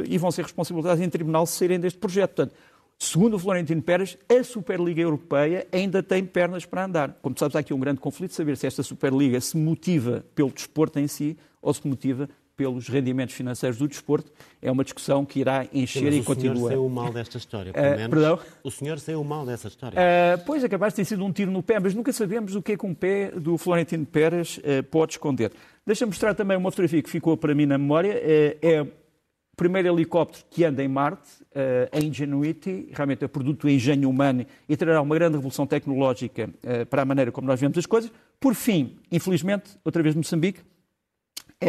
e 0.08 0.18
vão 0.18 0.32
ser 0.32 0.44
responsabilizados 0.44 1.04
em 1.04 1.10
tribunal 1.10 1.46
se 1.46 1.58
saírem 1.58 1.80
deste 1.80 2.00
projeto. 2.00 2.34
Portanto, 2.36 2.56
segundo 2.98 3.36
o 3.36 3.40
Florentino 3.40 3.82
Pérez, 3.82 4.18
a 4.28 4.44
Superliga 4.44 5.02
Europeia 5.02 5.68
ainda 5.72 6.02
tem 6.02 6.26
pernas 6.26 6.66
para 6.66 6.86
andar. 6.86 7.18
Como 7.22 7.38
sabes, 7.38 7.56
há 7.56 7.60
aqui 7.60 7.74
um 7.74 7.80
grande 7.80 8.00
conflito 8.00 8.34
saber 8.34 8.58
se 8.58 8.66
esta 8.66 8.82
Superliga 8.82 9.40
se 9.40 9.58
motiva 9.58 10.26
pelo 10.34 10.50
desporto 10.50 10.98
em 10.98 11.08
si 11.08 11.38
ou 11.62 11.74
se 11.74 11.86
motiva 11.88 12.30
pelos 12.56 12.88
rendimentos 12.88 13.34
financeiros 13.36 13.78
do 13.78 13.88
desporto, 13.88 14.32
é 14.62 14.72
uma 14.72 14.84
discussão 14.84 15.26
que 15.26 15.40
irá 15.40 15.66
encher 15.74 16.12
Sim, 16.12 16.20
e 16.20 16.24
continua. 16.24 16.54
O 16.54 16.58
senhor 16.58 16.70
saiu 16.70 16.90
mal 16.90 17.14
desta 17.14 17.38
história, 17.38 17.74
pelo 17.74 17.86
uh, 17.86 17.98
menos. 17.98 18.10
Perdão? 18.10 18.40
O 18.64 18.72
senhor 18.72 19.00
saiu 19.00 19.24
mal 19.24 19.46
dessa 19.46 19.68
história. 19.68 19.98
Uh, 19.98 20.44
pois, 20.46 20.64
é 20.64 20.70
capaz 20.70 20.94
de 20.94 20.98
ter 20.98 21.06
sido 21.06 21.26
um 21.26 21.32
tiro 21.32 21.52
no 21.52 21.64
pé, 21.64 21.80
mas 21.80 21.94
nunca 21.94 22.14
sabemos 22.14 22.56
o 22.56 22.62
que 22.62 22.74
é 22.74 22.78
que 22.78 22.86
um 22.86 22.94
pé 22.94 23.32
do 23.32 23.58
Florentino 23.58 24.06
Pérez 24.06 24.58
uh, 24.58 24.84
pode 24.84 25.14
esconder. 25.14 25.52
Deixa-me 25.86 26.10
mostrar 26.10 26.34
também 26.34 26.56
uma 26.56 26.72
fotografia 26.72 27.02
que 27.02 27.10
ficou 27.10 27.36
para 27.36 27.54
mim 27.54 27.66
na 27.66 27.78
memória. 27.78 28.14
é 28.62 28.82
o 28.82 29.56
primeiro 29.56 29.88
helicóptero 29.90 30.46
que 30.50 30.64
anda 30.64 30.82
em 30.82 30.88
Marte, 30.88 31.30
a 31.92 32.00
Ingenuity, 32.00 32.90
realmente 32.92 33.24
é 33.24 33.28
produto 33.28 33.64
do 33.64 33.70
engenho 33.70 34.10
humano 34.10 34.46
e 34.68 34.76
trará 34.76 35.00
uma 35.00 35.14
grande 35.14 35.36
revolução 35.36 35.68
tecnológica 35.68 36.50
para 36.90 37.04
a 37.04 37.06
maneira 37.06 37.32
como 37.32 37.46
nós 37.46 37.60
vemos 37.60 37.78
as 37.78 37.86
coisas. 37.86 38.12
Por 38.40 38.56
fim, 38.56 38.98
infelizmente, 39.12 39.78
outra 39.86 40.02
vez 40.02 40.16
Moçambique, 40.16 40.62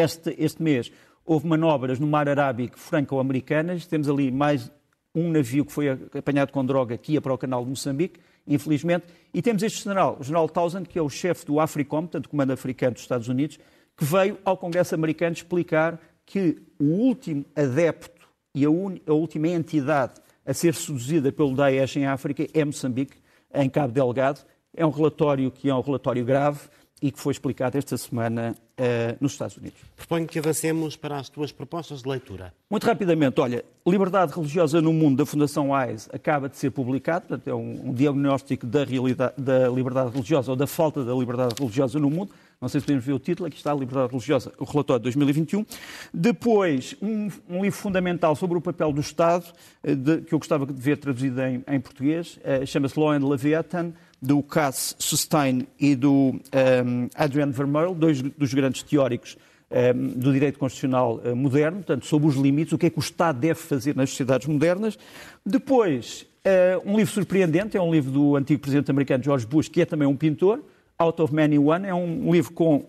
este, 0.00 0.34
este 0.38 0.62
mês 0.62 0.90
houve 1.24 1.46
manobras 1.46 1.98
no 1.98 2.06
Mar 2.06 2.28
Arábico 2.28 2.78
franco-americanas. 2.78 3.86
Temos 3.86 4.08
ali 4.08 4.30
mais 4.30 4.70
um 5.14 5.30
navio 5.30 5.64
que 5.64 5.72
foi 5.72 5.88
apanhado 5.90 6.52
com 6.52 6.64
droga 6.64 6.98
que 6.98 7.12
ia 7.12 7.20
para 7.20 7.32
o 7.32 7.38
canal 7.38 7.62
de 7.62 7.70
Moçambique, 7.70 8.20
infelizmente. 8.46 9.06
E 9.32 9.40
temos 9.40 9.62
este 9.62 9.84
general, 9.84 10.16
o 10.20 10.24
general 10.24 10.48
Townsend, 10.48 10.88
que 10.88 10.98
é 10.98 11.02
o 11.02 11.08
chefe 11.08 11.46
do 11.46 11.60
AFRICOM, 11.60 12.02
portanto, 12.02 12.28
Comando 12.28 12.52
Africano 12.52 12.92
dos 12.92 13.02
Estados 13.02 13.28
Unidos, 13.28 13.58
que 13.96 14.04
veio 14.04 14.38
ao 14.44 14.56
Congresso 14.56 14.94
americano 14.94 15.32
explicar 15.32 16.00
que 16.26 16.60
o 16.78 16.84
último 16.84 17.44
adepto 17.54 18.28
e 18.54 18.64
a, 18.64 18.70
un... 18.70 18.96
a 19.06 19.12
última 19.12 19.48
entidade 19.48 20.14
a 20.44 20.52
ser 20.52 20.74
seduzida 20.74 21.32
pelo 21.32 21.54
Daesh 21.54 21.96
em 21.96 22.06
África 22.06 22.46
é 22.52 22.64
Moçambique, 22.64 23.16
em 23.52 23.68
Cabo 23.70 23.92
Delgado. 23.92 24.40
É 24.76 24.84
um 24.84 24.90
relatório 24.90 25.50
que 25.50 25.70
é 25.70 25.74
um 25.74 25.80
relatório 25.80 26.24
grave 26.24 26.60
e 27.00 27.10
que 27.10 27.20
foi 27.20 27.32
explicado 27.32 27.78
esta 27.78 27.96
semana 27.96 28.54
uh, 28.78 29.16
nos 29.20 29.32
Estados 29.32 29.56
Unidos. 29.56 29.78
Proponho 29.96 30.26
que 30.26 30.38
avancemos 30.38 30.96
para 30.96 31.16
as 31.16 31.28
tuas 31.28 31.52
propostas 31.52 32.02
de 32.02 32.08
leitura. 32.08 32.52
Muito 32.70 32.84
rapidamente, 32.86 33.40
olha, 33.40 33.64
Liberdade 33.86 34.32
Religiosa 34.32 34.80
no 34.80 34.92
Mundo, 34.92 35.18
da 35.18 35.26
Fundação 35.26 35.74
AIS, 35.74 36.08
acaba 36.12 36.48
de 36.48 36.56
ser 36.56 36.70
publicado, 36.70 37.26
portanto 37.26 37.48
é 37.48 37.54
um, 37.54 37.90
um 37.90 37.94
diagnóstico 37.94 38.66
da, 38.66 38.84
realidade, 38.84 39.34
da 39.38 39.68
liberdade 39.68 40.10
religiosa 40.10 40.50
ou 40.50 40.56
da 40.56 40.66
falta 40.66 41.04
da 41.04 41.14
liberdade 41.14 41.54
religiosa 41.58 41.98
no 41.98 42.10
mundo. 42.10 42.32
Não 42.60 42.68
sei 42.68 42.80
se 42.80 42.86
podemos 42.86 43.04
ver 43.04 43.12
o 43.12 43.18
título, 43.18 43.46
aqui 43.46 43.56
está 43.56 43.72
a 43.72 43.74
Liberdade 43.74 44.10
Religiosa, 44.10 44.52
o 44.58 44.64
relatório 44.64 45.00
de 45.00 45.04
2021. 45.04 45.66
Depois, 46.14 46.96
um, 47.02 47.28
um 47.48 47.62
livro 47.62 47.78
fundamental 47.78 48.34
sobre 48.34 48.56
o 48.56 48.60
papel 48.60 48.90
do 48.90 49.02
Estado, 49.02 49.44
eh, 49.82 49.94
de, 49.94 50.22
que 50.22 50.34
eu 50.34 50.38
gostava 50.38 50.64
de 50.64 50.72
ver 50.72 50.96
traduzido 50.96 51.42
em, 51.42 51.62
em 51.68 51.78
português, 51.78 52.38
uh, 52.38 52.66
chama-se 52.66 52.98
Law 52.98 53.10
and 53.10 53.28
Leviathan, 53.28 53.92
do 54.24 54.42
Cass 54.42 54.96
Sustain 54.98 55.66
e 55.78 55.94
do 55.94 56.32
um, 56.32 57.08
Adrian 57.14 57.50
Vermeil, 57.50 57.94
dois 57.94 58.22
dos 58.22 58.54
grandes 58.54 58.82
teóricos 58.82 59.36
um, 59.70 60.18
do 60.18 60.32
direito 60.32 60.58
constitucional 60.58 61.20
uh, 61.22 61.36
moderno, 61.36 61.78
portanto, 61.78 62.06
sobre 62.06 62.28
os 62.28 62.34
limites, 62.34 62.72
o 62.72 62.78
que 62.78 62.86
é 62.86 62.90
que 62.90 62.98
o 62.98 63.00
Estado 63.00 63.38
deve 63.38 63.60
fazer 63.60 63.94
nas 63.94 64.08
sociedades 64.08 64.46
modernas. 64.46 64.98
Depois, 65.44 66.26
uh, 66.46 66.90
um 66.90 66.96
livro 66.96 67.12
surpreendente, 67.12 67.76
é 67.76 67.82
um 67.82 67.92
livro 67.92 68.10
do 68.10 68.34
antigo 68.34 68.62
presidente 68.62 68.90
americano 68.90 69.22
George 69.22 69.46
Bush, 69.46 69.68
que 69.68 69.82
é 69.82 69.84
também 69.84 70.08
um 70.08 70.16
pintor, 70.16 70.60
Out 70.96 71.20
of 71.20 71.34
Many 71.34 71.58
One, 71.58 71.86
é 71.86 71.94
um 71.94 72.32
livro 72.32 72.52
com 72.52 72.76
uh, 72.76 72.86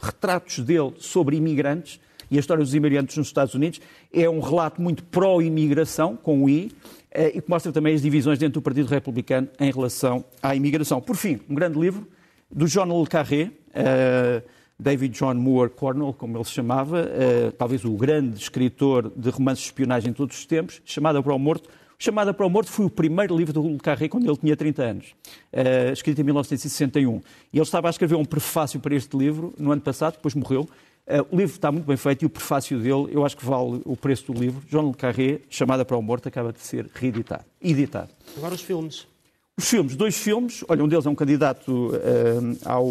retratos 0.00 0.60
dele 0.60 0.92
sobre 0.98 1.36
imigrantes 1.36 1.98
e 2.30 2.36
a 2.36 2.40
história 2.40 2.62
dos 2.62 2.74
imigrantes 2.74 3.16
nos 3.16 3.26
Estados 3.26 3.54
Unidos. 3.54 3.80
É 4.12 4.30
um 4.30 4.40
relato 4.40 4.80
muito 4.80 5.02
pró-imigração, 5.04 6.16
com 6.16 6.44
o 6.44 6.48
I, 6.48 6.70
eh, 6.70 6.99
e 7.12 7.40
que 7.40 7.50
mostra 7.50 7.72
também 7.72 7.94
as 7.94 8.02
divisões 8.02 8.38
dentro 8.38 8.60
do 8.60 8.62
Partido 8.62 8.86
Republicano 8.88 9.48
em 9.58 9.70
relação 9.70 10.24
à 10.42 10.54
imigração. 10.54 11.00
Por 11.00 11.16
fim, 11.16 11.40
um 11.48 11.54
grande 11.54 11.78
livro 11.78 12.06
do 12.50 12.66
John 12.66 13.00
Le 13.00 13.06
Carré, 13.06 13.50
uh, 13.70 14.42
David 14.78 15.16
John 15.16 15.34
Moore 15.34 15.70
Cornwell, 15.70 16.12
como 16.12 16.36
ele 16.36 16.44
se 16.44 16.52
chamava, 16.52 17.02
uh, 17.02 17.52
talvez 17.52 17.84
o 17.84 17.92
grande 17.92 18.40
escritor 18.40 19.12
de 19.14 19.30
romances 19.30 19.62
de 19.62 19.70
espionagem 19.70 20.10
de 20.10 20.16
todos 20.16 20.36
os 20.38 20.46
tempos, 20.46 20.80
Chamada 20.84 21.22
para 21.22 21.34
o 21.34 21.38
Morto. 21.38 21.68
Chamada 21.98 22.32
para 22.32 22.46
o 22.46 22.50
Morto 22.50 22.70
foi 22.70 22.86
o 22.86 22.90
primeiro 22.90 23.36
livro 23.36 23.52
do 23.52 23.62
Le 23.62 23.78
Carré 23.78 24.08
quando 24.08 24.26
ele 24.26 24.36
tinha 24.38 24.56
30 24.56 24.82
anos, 24.82 25.14
escrito 25.92 26.18
em 26.18 26.24
1961. 26.24 27.20
E 27.52 27.58
ele 27.58 27.62
estava 27.62 27.88
a 27.88 27.90
escrever 27.90 28.14
um 28.14 28.24
prefácio 28.24 28.80
para 28.80 28.94
este 28.94 29.14
livro 29.18 29.52
no 29.58 29.70
ano 29.70 29.82
passado, 29.82 30.14
depois 30.14 30.34
morreu, 30.34 30.66
o 31.30 31.36
livro 31.36 31.54
está 31.54 31.72
muito 31.72 31.86
bem 31.86 31.96
feito 31.96 32.22
e 32.22 32.26
o 32.26 32.30
prefácio 32.30 32.78
dele, 32.78 33.08
eu 33.10 33.24
acho 33.24 33.36
que 33.36 33.44
vale 33.44 33.80
o 33.84 33.96
preço 33.96 34.32
do 34.32 34.38
livro. 34.38 34.62
João 34.68 34.88
Le 34.88 34.94
Carré, 34.94 35.40
Chamada 35.48 35.84
para 35.84 35.96
o 35.96 36.02
Morto, 36.02 36.28
acaba 36.28 36.52
de 36.52 36.60
ser 36.60 36.88
reeditado. 36.94 37.44
Editado. 37.60 38.10
Agora 38.36 38.54
os 38.54 38.62
filmes. 38.62 39.06
Os 39.56 39.68
filmes, 39.68 39.96
dois 39.96 40.16
filmes. 40.16 40.64
Olha, 40.68 40.84
um 40.84 40.88
deles 40.88 41.04
é 41.04 41.10
um 41.10 41.14
candidato 41.14 41.88
uh, 41.88 42.58
ao, 42.64 42.86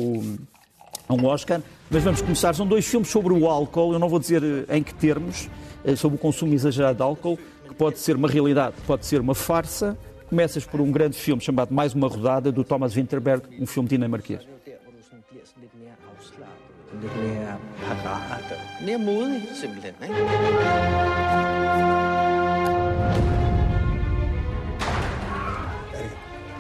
a 1.08 1.14
um 1.14 1.26
Oscar, 1.26 1.62
mas 1.90 2.04
vamos 2.04 2.22
começar. 2.22 2.54
São 2.54 2.68
dois 2.68 2.86
filmes 2.86 3.10
sobre 3.10 3.34
o 3.34 3.48
álcool, 3.48 3.94
eu 3.94 4.00
não 4.00 4.08
vou 4.08 4.20
dizer 4.20 4.44
eh, 4.44 4.78
em 4.78 4.84
que 4.84 4.94
termos, 4.94 5.50
sobre 5.98 6.18
o 6.18 6.20
consumo 6.20 6.54
exagerado 6.54 6.98
de 6.98 7.02
álcool, 7.02 7.40
que 7.68 7.74
pode 7.74 7.98
ser 7.98 8.16
uma 8.16 8.28
realidade, 8.28 8.76
pode 8.86 9.06
ser 9.06 9.20
uma 9.20 9.34
farsa. 9.34 9.98
Começas 10.30 10.64
por 10.64 10.80
um 10.80 10.92
grande 10.92 11.16
filme 11.18 11.42
chamado 11.42 11.74
Mais 11.74 11.96
uma 11.96 12.08
Rodada, 12.08 12.52
do 12.52 12.64
Thomas 12.64 12.94
Winterberg, 12.94 13.48
um 13.60 13.66
filme 13.66 13.90
dinamarquês. 13.90 14.42
Lidt 17.02 17.16
mere 17.16 17.58
parat, 17.84 18.52
og 18.52 18.86
mere 18.86 18.98
modig 18.98 19.42
simpelthen. 19.62 19.94
Ikke? 20.04 20.16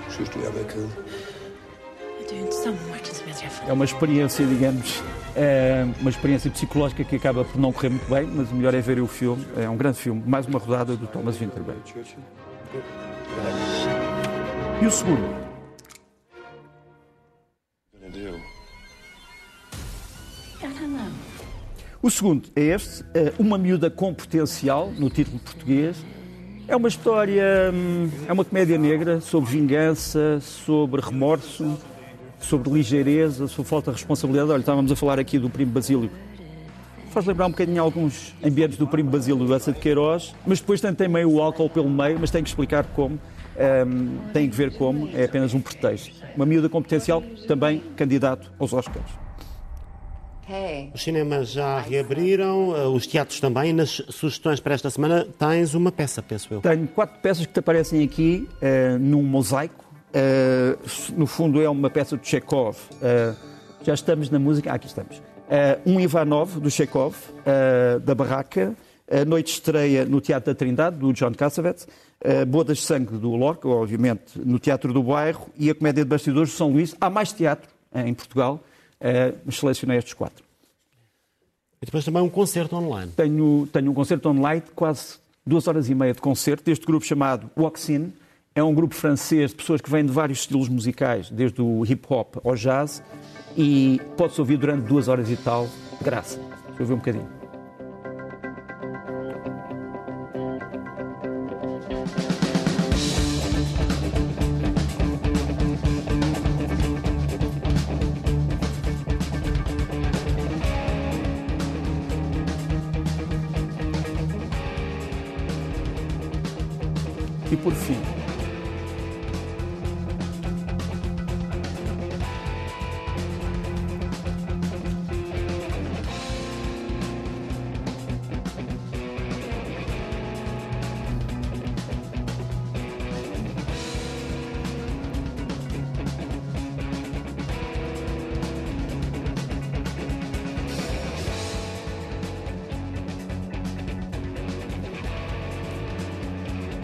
Synes 0.09 0.29
du, 0.29 0.39
jeg 0.39 0.47
har 0.47 0.53
været 0.53 0.67
kedelig? 0.67 0.95
Du 2.29 2.35
Martin 2.35 2.51
som. 2.63 2.75
É 3.67 3.73
uma 3.73 3.85
experiência, 3.85 4.45
digamos, 4.45 5.01
é 5.35 5.85
uma 5.99 6.11
experiência 6.11 6.51
psicológica 6.51 7.03
que 7.03 7.15
acaba 7.15 7.43
por 7.43 7.59
não 7.59 7.71
correr 7.71 7.89
muito 7.89 8.07
bem, 8.07 8.25
mas 8.25 8.51
o 8.51 8.55
melhor 8.55 8.75
é 8.75 8.81
ver 8.81 8.99
o 8.99 9.07
filme. 9.07 9.43
É 9.57 9.67
um 9.67 9.77
grande 9.77 9.97
filme, 9.97 10.21
mais 10.27 10.45
uma 10.45 10.59
rodada 10.59 10.95
do 10.95 11.07
Thomas 11.07 11.37
Winterberg. 11.37 11.81
E 14.81 14.85
o 14.85 14.91
segundo? 14.91 15.48
O 22.01 22.09
segundo 22.09 22.47
é 22.55 22.61
este, 22.61 23.03
eh, 23.13 23.33
Uma 23.37 23.57
Miúda 23.57 23.89
com 23.89 24.13
Potencial, 24.13 24.89
no 24.97 25.09
título 25.09 25.37
português. 25.37 25.97
É 26.65 26.73
uma 26.73 26.87
história, 26.87 27.43
hum, 27.73 28.09
é 28.25 28.31
uma 28.31 28.45
comédia 28.45 28.77
negra 28.77 29.19
sobre 29.19 29.49
vingança, 29.49 30.39
sobre 30.39 31.01
remorso, 31.01 31.77
sobre 32.39 32.69
ligeireza, 32.69 33.47
sobre 33.47 33.69
falta 33.69 33.91
de 33.91 33.97
responsabilidade. 33.97 34.49
Olha, 34.49 34.61
estávamos 34.61 34.89
a 34.89 34.95
falar 34.95 35.19
aqui 35.19 35.37
do 35.37 35.49
Primo 35.49 35.73
Basílio. 35.73 36.09
Faz 37.11 37.25
lembrar 37.25 37.47
um 37.47 37.51
bocadinho 37.51 37.81
alguns 37.83 38.33
ambientes 38.41 38.77
do 38.77 38.87
Primo 38.87 39.09
Basílio 39.09 39.45
do 39.45 39.53
Essa 39.53 39.73
de 39.73 39.79
Queiroz, 39.81 40.33
mas 40.47 40.61
depois 40.61 40.79
tem, 40.79 41.09
meio 41.09 41.29
o 41.29 41.41
álcool 41.41 41.69
pelo 41.69 41.89
meio, 41.89 42.17
mas 42.17 42.31
tem 42.31 42.41
que 42.41 42.47
explicar 42.47 42.85
como, 42.95 43.19
hum, 43.85 44.17
tem 44.31 44.49
que 44.49 44.55
ver 44.55 44.77
como, 44.77 45.09
é 45.13 45.25
apenas 45.25 45.53
um 45.53 45.59
pretexto. 45.59 46.15
Uma 46.33 46.45
miúda 46.45 46.69
com 46.69 46.81
potencial, 46.81 47.21
também 47.45 47.83
candidato 47.97 48.49
aos 48.57 48.71
Oscars. 48.71 49.28
Hej. 50.49 50.89
Os 50.95 51.03
cinemas 51.03 51.51
já 51.51 51.79
reabriram, 51.79 52.75
eh, 52.75 52.87
os 52.87 53.05
teatros 53.05 53.39
também. 53.39 53.71
Nas 53.71 54.01
sugestões 54.09 54.59
para 54.59 54.73
esta 54.73 54.89
semana 54.89 55.27
tens 55.37 55.75
uma 55.75 55.91
peça, 55.91 56.23
penso 56.23 56.51
eu. 56.51 56.61
Tenho 56.61 56.87
quatro 56.87 57.19
peças 57.21 57.45
que 57.45 57.53
te 57.53 57.59
aparecem 57.59 58.03
aqui 58.03 58.49
eh, 58.59 58.97
num 58.97 59.21
mosaico. 59.21 59.85
Eh, 60.11 60.75
no 61.15 61.27
fundo 61.27 61.61
é 61.61 61.69
uma 61.69 61.89
peça 61.89 62.17
de 62.17 62.27
Chekhov. 62.27 62.75
Eh, 62.99 63.35
já 63.83 63.93
estamos 63.93 64.31
na 64.31 64.39
música. 64.39 64.71
Ah, 64.71 64.75
aqui 64.75 64.87
estamos. 64.87 65.21
Um 65.85 65.99
Ivanov, 65.99 66.59
do 66.59 66.69
Chekhov, 66.69 67.15
da 68.03 68.13
Barraca. 68.13 68.75
A 69.11 69.25
noite 69.25 69.47
de 69.47 69.53
estreia 69.53 70.05
no 70.05 70.21
Teatro 70.21 70.53
da 70.53 70.57
Trindade, 70.57 70.97
do 70.97 71.11
John 71.11 71.33
Cassavetes. 71.33 71.87
Uh, 72.23 72.45
Bodas 72.45 72.77
de 72.77 72.83
Sangue, 72.83 73.17
do 73.17 73.35
Lorca, 73.35 73.67
obviamente, 73.67 74.37
no 74.37 74.59
Teatro 74.59 74.93
do 74.93 75.01
Bairro. 75.01 75.47
E 75.57 75.69
a 75.69 75.73
Comédia 75.73 76.03
de 76.03 76.09
Bastidores, 76.09 76.49
de 76.49 76.55
São 76.55 76.69
Luís. 76.69 76.95
Há 77.01 77.09
mais 77.09 77.33
teatro 77.33 77.67
em 77.95 78.13
Portugal, 78.13 78.63
mas 79.45 79.57
selecionei 79.57 79.97
estes 79.97 80.13
quatro. 80.13 80.43
E 81.81 81.85
depois 81.85 82.03
também 82.03 82.21
um 82.21 82.29
concerto 82.29 82.75
online. 82.75 83.11
Tenho, 83.15 83.67
tenho 83.71 83.91
um 83.91 83.93
concerto 83.93 84.29
online 84.29 84.61
de 84.61 84.71
quase 84.71 85.17
duas 85.45 85.67
horas 85.67 85.89
e 85.89 85.95
meia 85.95 86.13
de 86.13 86.21
concerto 86.21 86.63
deste 86.63 86.85
grupo 86.85 87.05
chamado 87.05 87.49
Waxin. 87.57 88.11
É 88.53 88.61
um 88.61 88.73
grupo 88.73 88.93
francês 88.93 89.51
de 89.51 89.55
pessoas 89.55 89.79
que 89.79 89.89
vêm 89.89 90.05
de 90.05 90.11
vários 90.11 90.39
estilos 90.39 90.67
musicais, 90.67 91.29
desde 91.29 91.61
o 91.61 91.85
hip 91.85 92.05
hop 92.09 92.35
ao 92.43 92.55
jazz, 92.55 93.01
e 93.55 94.01
pode-se 94.17 94.41
ouvir 94.41 94.57
durante 94.57 94.85
duas 94.87 95.07
horas 95.07 95.29
e 95.29 95.37
tal, 95.37 95.67
de 95.97 96.03
graça. 96.03 96.39
Deixa 96.67 96.81
eu 96.83 96.85
ver 96.85 96.93
um 96.93 96.97
bocadinho. 96.97 97.38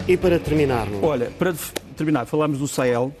E 0.08 0.16
para 0.16 0.38
terminar, 0.38 0.86
Nuno, 0.86 1.04
Olha, 1.04 1.32
para 1.36 1.52
terminar, 1.96 2.26
falámos 2.26 2.60
do 2.60 2.68
Sahel, 2.68 3.12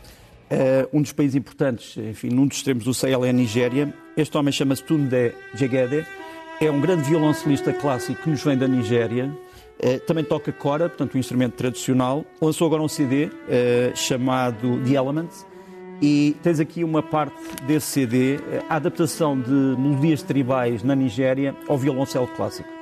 eh, 0.48 0.88
um 0.92 1.02
dos 1.02 1.12
países 1.12 1.34
importantes, 1.34 1.96
enfim, 1.96 2.28
num 2.28 2.46
dos 2.46 2.58
extremos 2.58 2.84
do 2.84 2.94
Sahel 2.94 3.24
é 3.24 3.30
a 3.30 3.32
Nigéria. 3.32 3.92
Este 4.16 4.38
homem 4.38 4.52
chama-se 4.52 4.84
Tunde 4.84 5.32
Jegede, 5.52 6.06
é 6.60 6.70
um 6.70 6.80
grande 6.80 7.02
violoncelista 7.02 7.72
clássico 7.72 8.22
que 8.22 8.30
nos 8.30 8.40
vem 8.44 8.56
da 8.56 8.68
Nigéria. 8.68 9.36
Eh, 9.80 9.98
também 9.98 10.22
toca 10.22 10.52
cora, 10.52 10.88
portanto, 10.88 11.16
um 11.16 11.18
instrumento 11.18 11.54
tradicional. 11.54 12.24
Lançou 12.40 12.68
agora 12.68 12.80
um 12.80 12.88
CD 12.88 13.30
eh, 13.48 13.90
chamado 13.96 14.80
The 14.84 14.94
Elements. 14.94 15.44
E 16.00 16.36
tens 16.40 16.60
aqui 16.60 16.84
uma 16.84 17.02
parte 17.02 17.34
desse 17.66 17.86
CD, 17.86 18.38
a 18.68 18.76
adaptação 18.76 19.36
de 19.40 19.50
melodias 19.50 20.22
tribais 20.22 20.84
na 20.84 20.94
Nigéria 20.94 21.52
ao 21.66 21.76
violoncelo 21.76 22.28
clássico. 22.28 22.75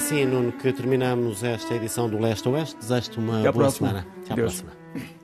Assim, 0.00 0.24
Nuno, 0.24 0.50
que 0.52 0.72
terminamos 0.72 1.44
esta 1.44 1.74
edição 1.74 2.08
do 2.08 2.18
Leste 2.18 2.48
Oeste. 2.48 2.76
Desejo-te 2.78 3.18
uma 3.18 3.40
Até 3.40 3.52
boa 3.52 3.64
próxima. 3.64 3.88
semana. 3.88 4.06
Até 4.24 4.32
à 4.32 4.36
Deus. 4.36 4.62
próxima. 4.62 5.19